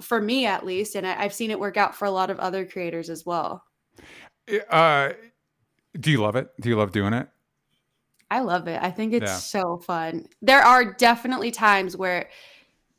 [0.00, 0.96] for me at least.
[0.96, 3.64] And I, have seen it work out for a lot of other creators as well.
[4.70, 5.10] Uh,
[5.98, 6.48] do you love it?
[6.60, 7.28] Do you love doing it?
[8.30, 8.82] I love it.
[8.82, 9.36] I think it's Yeah.
[9.36, 10.26] so fun.
[10.40, 12.30] There are definitely times where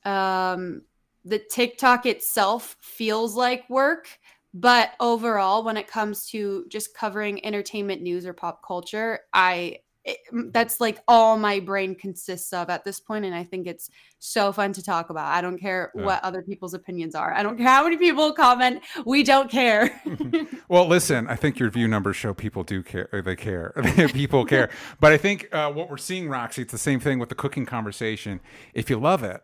[0.06, 0.84] um,
[1.26, 4.08] the TikTok itself feels like work,
[4.54, 10.18] but overall, when it comes to just covering entertainment news or pop culture, I it,
[10.52, 13.90] that's like all my brain consists of at this point, and I think it's
[14.20, 15.28] so fun to talk about.
[15.28, 16.04] I don't care Yeah.
[16.04, 17.34] what other people's opinions are.
[17.34, 18.84] I don't care how many people comment.
[19.06, 20.02] We don't care.
[20.70, 23.08] Well, listen, I think your view numbers show people do care.
[23.14, 23.74] or They care.
[24.14, 24.70] people care.
[25.00, 27.66] But I think uh, what we're seeing, Roxy, it's the same thing with the cooking
[27.66, 28.40] conversation.
[28.74, 29.42] If you love it,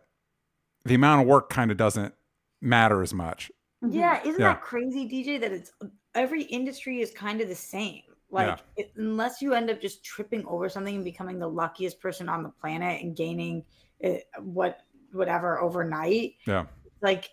[0.84, 2.14] the amount of work kind of doesn't
[2.60, 3.50] matter as much.
[3.88, 4.54] Yeah, isn't Yeah.
[4.54, 5.38] that crazy, DJ?
[5.40, 5.72] That it's
[6.14, 8.02] every industry is kind of the same.
[8.32, 12.28] Like, it, unless you end up just tripping over something and becoming the luckiest person
[12.28, 13.64] on the planet and gaining
[13.98, 14.80] it, what
[15.12, 16.66] whatever overnight, Yeah.
[17.02, 17.28] like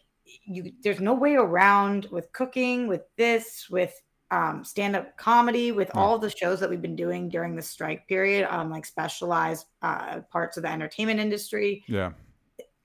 [0.46, 3.94] you, there's no way around with cooking, with this, with
[4.32, 6.02] um, stand-up comedy, with Yeah.
[6.02, 10.22] all the shows that we've been doing during the strike period, um, like specialized uh,
[10.32, 11.84] parts of the entertainment industry.
[11.88, 12.12] Yeah.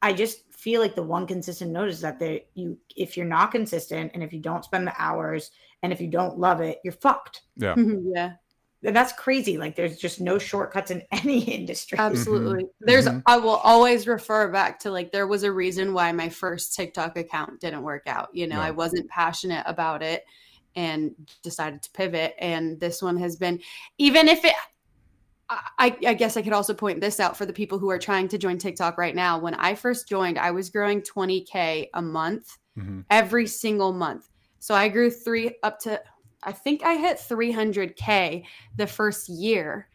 [0.03, 3.53] I just feel like the one consistent note is that they you if you're not
[3.53, 6.93] consistent and if you don't spend the hours and if you don't love it, you're
[6.93, 7.43] fucked.
[7.57, 7.75] Yeah.
[7.77, 8.33] yeah.
[8.85, 9.59] And that's crazy.
[9.59, 11.99] Like there's just no shortcuts in any industry.
[11.99, 12.67] Absolutely.
[12.81, 13.23] There's Mhm.
[13.27, 17.17] I will always refer back to like there was a reason why my first TikTok
[17.17, 18.29] account didn't work out.
[18.33, 18.65] You know, Yeah.
[18.67, 20.25] I wasn't passionate about it
[20.75, 23.61] and decided to pivot and this one has been
[23.99, 24.55] even if it
[25.79, 28.29] I, I guess I could also point this out for the people who are trying
[28.29, 29.39] to join TikTok right now.
[29.39, 33.05] When I first joined, I was growing 20K a month Mhm.
[33.11, 34.31] every single month.
[34.59, 36.01] So I grew three up to,
[36.43, 38.45] I think I hit 300K
[38.77, 39.89] the first year.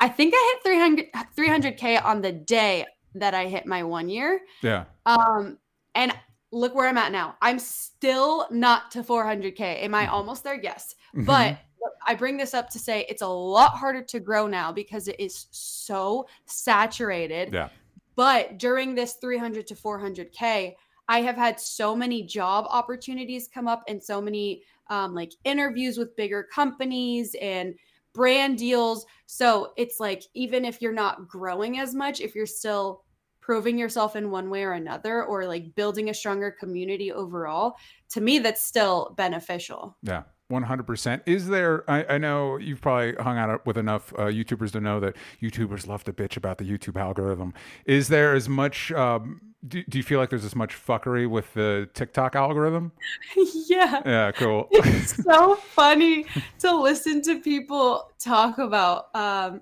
[0.00, 1.06] I think I hit 300,
[1.36, 4.40] 300K on the day that I hit my one year.
[4.62, 4.84] Yeah.
[5.06, 5.58] Um,
[5.94, 6.12] and
[6.50, 7.36] look where I'm at now.
[7.40, 9.82] I'm still not to 400K.
[9.84, 10.60] Am I almost there?
[10.60, 10.94] Yes.
[11.14, 11.26] Mhm.
[11.26, 11.58] But
[12.06, 15.18] I bring this up to say it's a lot harder to grow now because it
[15.18, 17.52] is so saturated.
[17.52, 17.68] Yeah.
[18.16, 20.74] But during this 300 to 400K,
[21.08, 25.98] I have had so many job opportunities come up and so many um, like interviews
[25.98, 27.74] with bigger companies and
[28.12, 29.04] brand deals.
[29.26, 33.02] So it's like, even if you're not growing as much, if you're still
[33.40, 37.74] proving yourself in one way or another, or like building a stronger community overall,
[38.08, 39.96] to me, that's still beneficial.
[40.02, 40.22] Yeah.
[40.52, 41.22] 100%.
[41.26, 45.00] Is there, I, I know you've probably hung out with enough uh, YouTubers to know
[45.00, 47.54] that YouTubers love to bitch about the YouTube algorithm.
[47.86, 51.52] Is there as much, um, do, do you feel like there's as much fuckery with
[51.54, 52.92] the TikTok algorithm?
[53.66, 54.02] yeah.
[54.04, 54.68] Yeah, cool.
[54.72, 56.26] it's so funny
[56.58, 59.60] to listen to people talk about um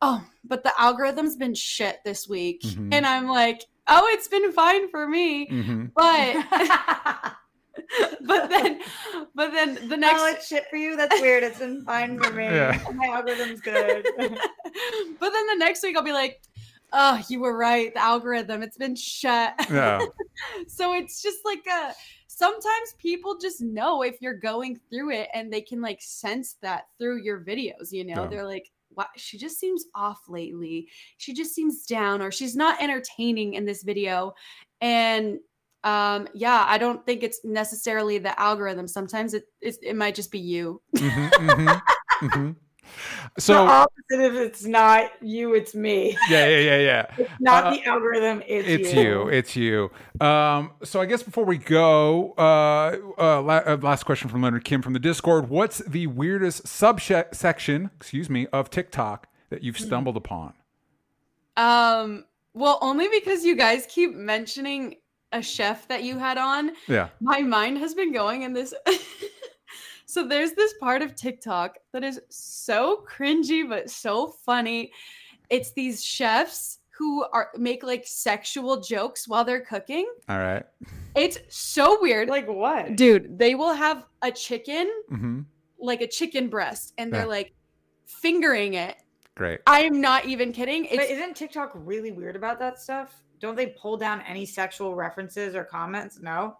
[0.00, 2.88] oh but the algorithm's been shit this week Mhm.
[2.92, 6.36] and i'm like oh it's been fine for me hmm but
[8.26, 8.80] but then
[9.34, 10.96] but then the no, next it's shit for you.
[10.96, 11.42] That's weird.
[11.42, 12.44] It's been fine for me.
[12.44, 12.78] Yeah.
[12.94, 14.06] My algorithm's good.
[14.18, 16.42] but then the next week i'll be like
[16.92, 19.54] oh you were right the algorithm it's been shut.
[19.70, 20.00] Yeah.
[20.66, 21.92] so it's just like a
[22.26, 26.84] sometimes people just know if you're going through it and they can like sense that
[26.98, 28.28] through your videos you know Yeah.
[28.28, 32.80] they're like wow she just seems off lately she just seems down or she's not
[32.80, 34.34] entertaining in this video
[34.80, 35.38] and
[35.84, 40.30] um yeah i don't think it's necessarily the algorithm sometimes it it, it might just
[40.32, 41.72] be you hmm hmm
[42.28, 46.16] hmm the So, opposite if it's not you, it's me.
[46.30, 47.06] yeah, yeah, yeah, yeah.
[47.18, 49.28] It's not Uh, the algorithm, it's, It's you.
[49.28, 49.90] It's you.
[50.20, 54.64] Um, so I guess before we go, uh, uh, la- uh, last question from Leonard
[54.64, 55.50] Kim from the Discord.
[55.50, 60.54] What's the weirdest subsection, excuse me, of TikTok that you've stumbled upon?
[61.56, 62.24] um
[62.54, 64.94] well only because you guys keep mentioning
[65.32, 67.08] a chef that you had on Yeah.
[67.20, 68.72] my mind has been going in this
[70.06, 74.90] so there's this part of tiktok that is so cringy but so funny
[75.50, 80.64] it's these chefs who are make like sexual jokes while they're cooking All right.
[81.14, 82.96] it's so weird Like what?
[82.96, 85.40] dude they will have a chicken Mm-hmm.
[85.78, 87.26] like a chicken breast and they're Yeah.
[87.26, 87.52] like
[88.06, 88.96] fingering it
[89.36, 89.60] Great.
[89.66, 93.22] i am not even kidding But isn't TikTok really weird about that stuff?
[93.40, 96.20] Don't they pull down any sexual references or comments?
[96.20, 96.58] No.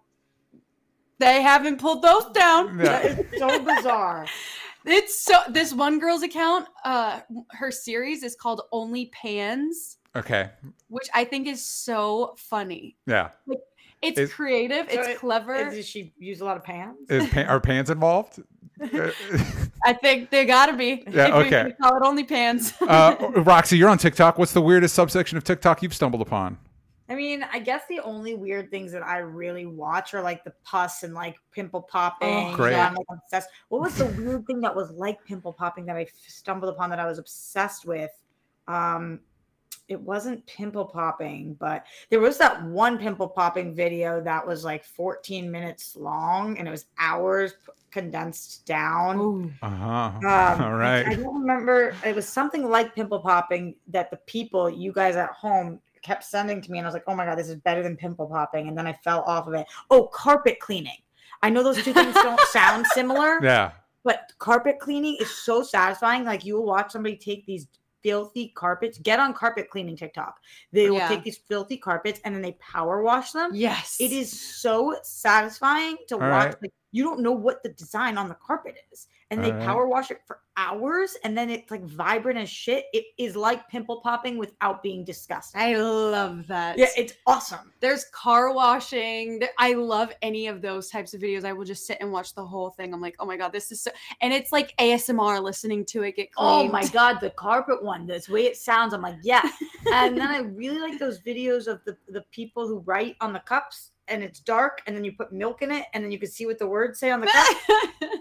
[1.19, 3.09] they haven't pulled those down That Yeah.
[3.19, 4.25] is so bizarre.
[4.85, 7.19] It's so this one girl's account, uh
[7.51, 10.49] her series is called Only Pans, Okay.
[10.87, 12.95] which I think is so funny.
[13.05, 13.29] Yeah.
[14.01, 15.69] It's Is- creative, So it's it- clever.
[15.69, 16.95] Does she use a lot of pans?
[17.09, 18.41] Is pa- are pants involved?
[19.85, 21.03] I think they gotta be.
[21.09, 21.73] Yeah, If we okay.
[21.81, 22.73] Call it OnlyPants.
[22.81, 24.37] uh, Roxy, you're on TikTok.
[24.37, 26.57] What's the weirdest subsection of TikTok you've stumbled upon?
[27.09, 30.53] I mean, I guess the only weird things that I really watch are like the
[30.63, 32.51] pus and like pimple popping.
[32.53, 32.71] Oh, great.
[32.73, 33.49] Yeah, I'm like obsessed.
[33.69, 36.91] What was the weird thing that was like pimple popping that I f- stumbled upon
[36.91, 38.11] that I was obsessed with?
[38.67, 39.21] Um,
[39.87, 44.83] it wasn't pimple popping, but there was that one pimple popping video that was like
[44.85, 49.17] 14 minutes long and it was hours p- condensed down.
[49.19, 49.51] Ooh.
[49.63, 50.11] Uh huh.
[50.19, 51.95] Um, All I- I, don't remember.
[52.05, 56.61] It was something like pimple popping that the people, you guys at home, kept sending
[56.61, 58.67] to me, and I was like, "Oh my god, this is better than pimple popping."
[58.67, 59.67] And then I fell off of it.
[59.89, 60.97] Oh, carpet cleaning.
[61.41, 63.71] I know those two things don't sound similar, Yeah.
[64.03, 66.23] but carpet cleaning is so satisfying.
[66.25, 67.67] Like you will watch somebody take these
[68.01, 68.97] filthy carpets.
[68.97, 70.39] Get on carpet cleaning TikTok.
[70.71, 71.07] They will Yeah.
[71.09, 73.51] take these filthy carpets and then they power wash them.
[73.53, 73.97] Yes.
[73.99, 76.45] It is so satisfying to All watch.
[76.53, 76.61] right.
[76.61, 79.65] Like you don't know what the design on the carpet is, and they All right.
[79.65, 82.85] power wash it for hours, and then it's like vibrant as shit.
[82.93, 85.61] It is like pimple popping without being disgusting.
[85.61, 86.77] I love that.
[86.77, 87.71] Yeah, it's awesome.
[87.79, 89.41] There's car washing.
[89.57, 91.45] I love any of those types of videos.
[91.45, 92.93] I will just sit and watch the whole thing.
[92.93, 93.91] I'm like, oh my god, this is so.
[94.21, 96.67] And it's like ASMR listening to it get clean.
[96.67, 98.93] Oh my god, the carpet one, this way it sounds.
[98.93, 99.47] I'm like, yeah.
[99.93, 103.39] and then I really like those videos of the the people who write on the
[103.39, 106.29] cups, and it's dark, and then you put milk in it, and then you can
[106.29, 107.57] see what the words say on the cup.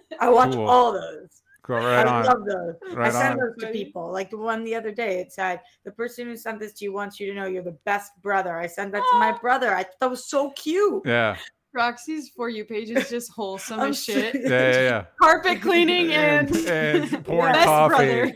[0.20, 0.68] I watch Cool.
[0.68, 1.42] all those.
[1.62, 2.24] Go right I on.
[2.24, 2.96] love those.
[2.96, 3.46] Right I send on.
[3.46, 4.10] those to people.
[4.10, 6.92] Like the one the other day, it said, "The person who sent this to you
[6.94, 9.74] wants you to know you're the best brother." I sent that to my brother.
[9.74, 11.02] I that was so cute.
[11.04, 11.36] Yeah.
[11.74, 14.32] Roxy's for you page is just wholesome as shit.
[14.32, 14.72] so- Yeah.
[14.80, 15.04] Yeah.
[15.22, 16.40] Carpet cleaning yeah.
[16.40, 17.94] and, and pouring best coffee.
[17.94, 18.34] brother.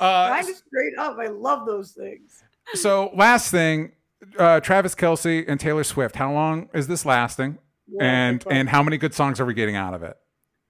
[0.00, 1.16] Uh, Mine is straight up.
[1.20, 2.42] I love those things.
[2.74, 3.92] so last thing,
[4.38, 6.16] uh, Travis Kelce and Taylor Swift.
[6.16, 7.58] How long is this lasting?
[7.88, 10.16] Yeah, and and how many good songs are we getting out of it?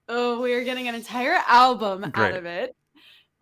[0.09, 2.17] Oh, we are getting an entire album Great.
[2.17, 2.75] out of it.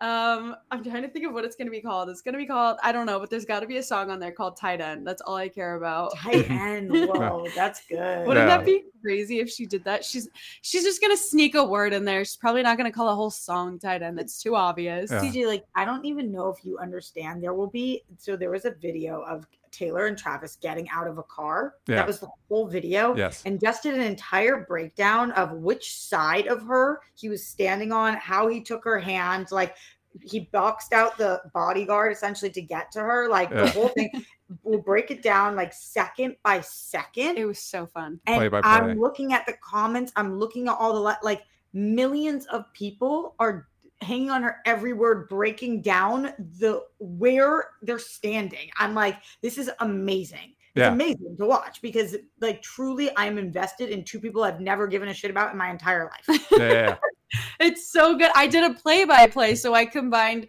[0.01, 2.09] Um, I'm trying to think of what it's gonna be called.
[2.09, 4.19] It's gonna be called I don't know, but there's got to be a song on
[4.19, 5.07] there called Tight End.
[5.07, 6.13] That's all I care about.
[6.17, 6.89] tight end.
[6.91, 8.27] Whoa, that's good.
[8.27, 8.57] Wouldn't Yeah.
[8.57, 10.03] that be crazy if she did that?
[10.03, 10.27] She's
[10.61, 12.25] she's just gonna sneak a word in there.
[12.25, 14.17] She's probably not gonna call a whole song tight end.
[14.17, 15.09] That's too obvious.
[15.09, 15.21] Yeah.
[15.21, 17.41] DJ, like I don't even know if you understand.
[17.41, 21.17] There will be so there was a video of Taylor and Travis getting out of
[21.17, 21.75] a car.
[21.87, 21.95] Yeah.
[21.97, 23.15] That was the whole video.
[23.15, 23.41] Yes.
[23.45, 28.13] And just did an entire breakdown of which side of her he was standing on,
[28.15, 29.75] how he took her hand, like
[30.21, 33.63] he boxed out the bodyguard essentially to get to her, like Yeah.
[33.63, 34.09] the whole thing.
[34.61, 37.39] We'll break it down like second by second.
[37.39, 38.19] It was so fun.
[38.27, 38.69] And Play by play.
[38.69, 40.11] I'm looking at the comments.
[40.15, 41.41] I'm looking at all the like
[41.73, 43.67] millions of people are
[44.03, 48.69] hanging on her every word, breaking down the where they're standing.
[48.77, 50.53] I'm like, this is amazing.
[50.75, 50.91] It's Yeah.
[50.91, 55.13] amazing to watch because like truly I'm invested in two people I've never given a
[55.13, 56.47] shit about in my entire life.
[56.51, 56.71] Yeah.
[56.71, 56.95] yeah,
[57.59, 58.31] It's so good.
[58.35, 60.47] I did a play by play, so I combined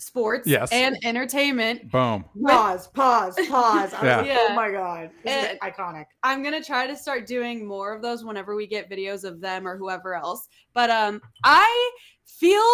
[0.00, 0.68] sports Yes.
[0.70, 1.90] and entertainment.
[1.90, 2.24] Boom.
[2.46, 3.92] pause, pause, pause.
[4.02, 4.16] Yeah.
[4.18, 4.46] like, Yeah.
[4.50, 5.10] oh my god.
[5.24, 6.04] This iconic.
[6.22, 9.66] I'm gonna try to start doing more of those whenever we get videos of them
[9.66, 10.48] or whoever else.
[10.72, 11.90] But um, I
[12.38, 12.64] feel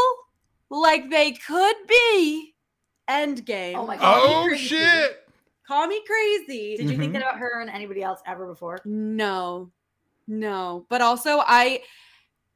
[0.70, 2.54] like they could be
[3.08, 3.74] Endgame.
[3.76, 4.22] Oh my God.
[4.22, 5.28] Oh shit.
[5.66, 6.76] Call me crazy.
[6.76, 7.12] Did you think Mhm.
[7.14, 8.80] that about her and anybody else ever before?
[8.84, 9.70] No,
[10.26, 10.86] no.
[10.88, 11.82] But also, I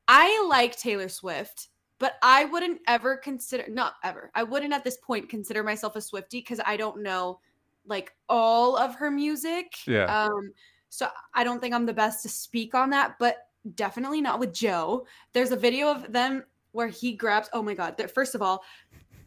[0.08, 4.30] I like Taylor Swift, but I wouldn't ever consider not ever.
[4.34, 7.40] I wouldn't at this point consider myself a Swiftie because I don't know
[7.86, 9.74] like all of her music.
[9.86, 10.04] Yeah.
[10.04, 10.52] Um.
[10.90, 14.54] So I don't think I'm the best to speak on that, but definitely not with
[14.54, 15.06] Joe.
[15.34, 17.48] There's a video of them where he grabs.
[17.52, 17.96] Oh my god!
[17.96, 18.62] There, first of all.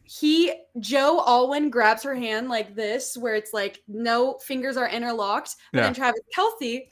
[0.03, 5.55] He Joe Alwyn grabs her hand like this, where it's like no fingers are interlocked,
[5.71, 5.83] but Yeah.
[5.85, 6.87] then Travis Kelce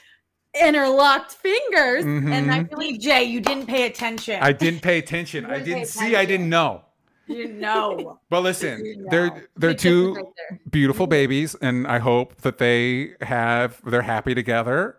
[0.60, 2.70] interlocked fingers, and I mm-hmm.
[2.70, 4.40] believe Jay, you didn't pay attention.
[4.42, 5.46] I didn't pay attention.
[5.46, 6.16] I Didn't pay didn't see.
[6.16, 6.84] I didn't know.
[7.28, 8.20] you didn't know.
[8.30, 9.10] But listen, No.
[9.10, 10.26] they're they're big two right
[10.70, 14.98] beautiful babies, and I hope that they have they're happy together.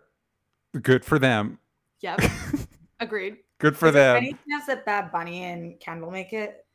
[0.81, 1.59] Good for them.
[2.01, 2.21] Yep,
[2.99, 3.37] agreed.
[3.61, 4.17] Good for Is them.
[4.17, 6.65] Any chance that Bad Bunny and Kendall make it?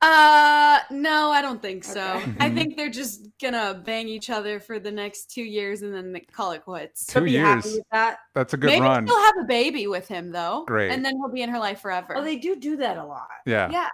[0.00, 2.00] Uh, no, I don't think so.
[2.00, 2.32] Okay.
[2.40, 2.54] I Mhm.
[2.54, 6.20] think they're just gonna bang each other for the next two years and then they
[6.20, 7.06] call it quits.
[7.06, 7.46] Two be years.
[7.46, 8.18] happy with that.
[8.34, 9.06] That's a good Maybe run.
[9.06, 10.64] she'll have a baby with him though.
[10.66, 10.90] Great.
[10.90, 12.16] And then he'll be in her life forever.
[12.16, 13.28] Oh, they do do that a lot.
[13.46, 13.70] Yeah.
[13.70, 13.88] yeah.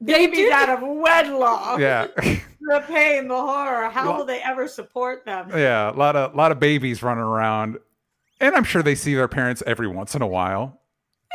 [0.00, 1.78] They do out of wedlock.
[1.80, 2.06] Yeah.
[2.64, 3.90] The pain, the horror.
[3.90, 5.50] How Well- will they ever support them?
[5.52, 5.90] yeah.
[5.90, 7.76] A lot of lot of babies running around.
[8.40, 10.80] And I'm sure they see their parents every once in a while.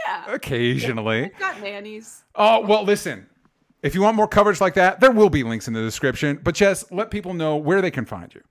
[0.07, 0.33] Yeah.
[0.33, 1.21] Occasionally.
[1.23, 2.23] They've got nannies.
[2.35, 3.27] Oh, well, listen.
[3.83, 6.39] If you want more coverage like that, there will be links in the description.
[6.43, 8.41] But Jess, let people know where they can find you.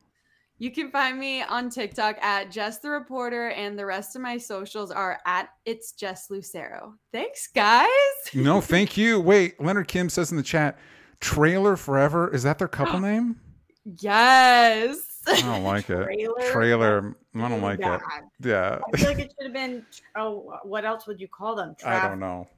[0.59, 4.39] You can find me on TikTok at Jess the Reporter, and the rest of my
[4.39, 6.95] socials are at It's Jess Lucero.
[7.13, 7.89] Thanks, guys.
[8.35, 9.21] No, thank you.
[9.21, 10.79] Wait, Leonard Kim says in the chat,
[11.21, 12.33] Trailer Forever.
[12.35, 13.41] Is that their couple name?
[14.01, 15.23] Yes.
[15.27, 16.05] I don't like it.
[16.05, 16.51] Trailer?
[16.53, 17.17] Trailer.
[17.45, 18.01] I don't Really like it.
[18.41, 18.79] Yeah.
[18.93, 19.85] I feel like it should have been.
[20.17, 21.77] Oh, what else would you call them?
[21.85, 22.49] I don't know.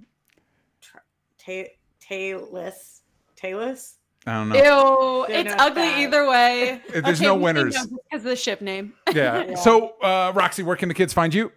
[1.38, 1.64] Ta-
[2.00, 3.00] tailless.
[3.36, 3.94] Tailless.
[4.26, 4.56] I don't know.
[4.56, 6.00] Ew, They're it's ugly bad.
[6.00, 6.82] either way.
[7.02, 7.74] There's no winners.
[7.74, 8.92] because of the ship name.
[9.14, 9.44] Yeah.
[9.48, 9.54] Yeah.
[9.54, 11.50] So, uh, Roxy, where can the kids find you?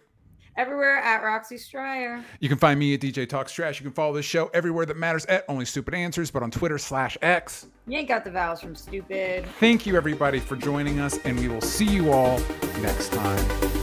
[0.56, 2.22] Everywhere at Roxy Striar.
[2.40, 3.80] You can find me at DJ Talks Trash.
[3.80, 6.76] You can follow this show everywhere that matters at Only Stupid Answers, but on Twitter
[6.76, 7.68] slash X.
[7.86, 9.46] You ain't got the vowels from stupid.
[9.58, 12.38] Thank you, everybody, for joining us, and we will see you all
[12.80, 13.81] next time.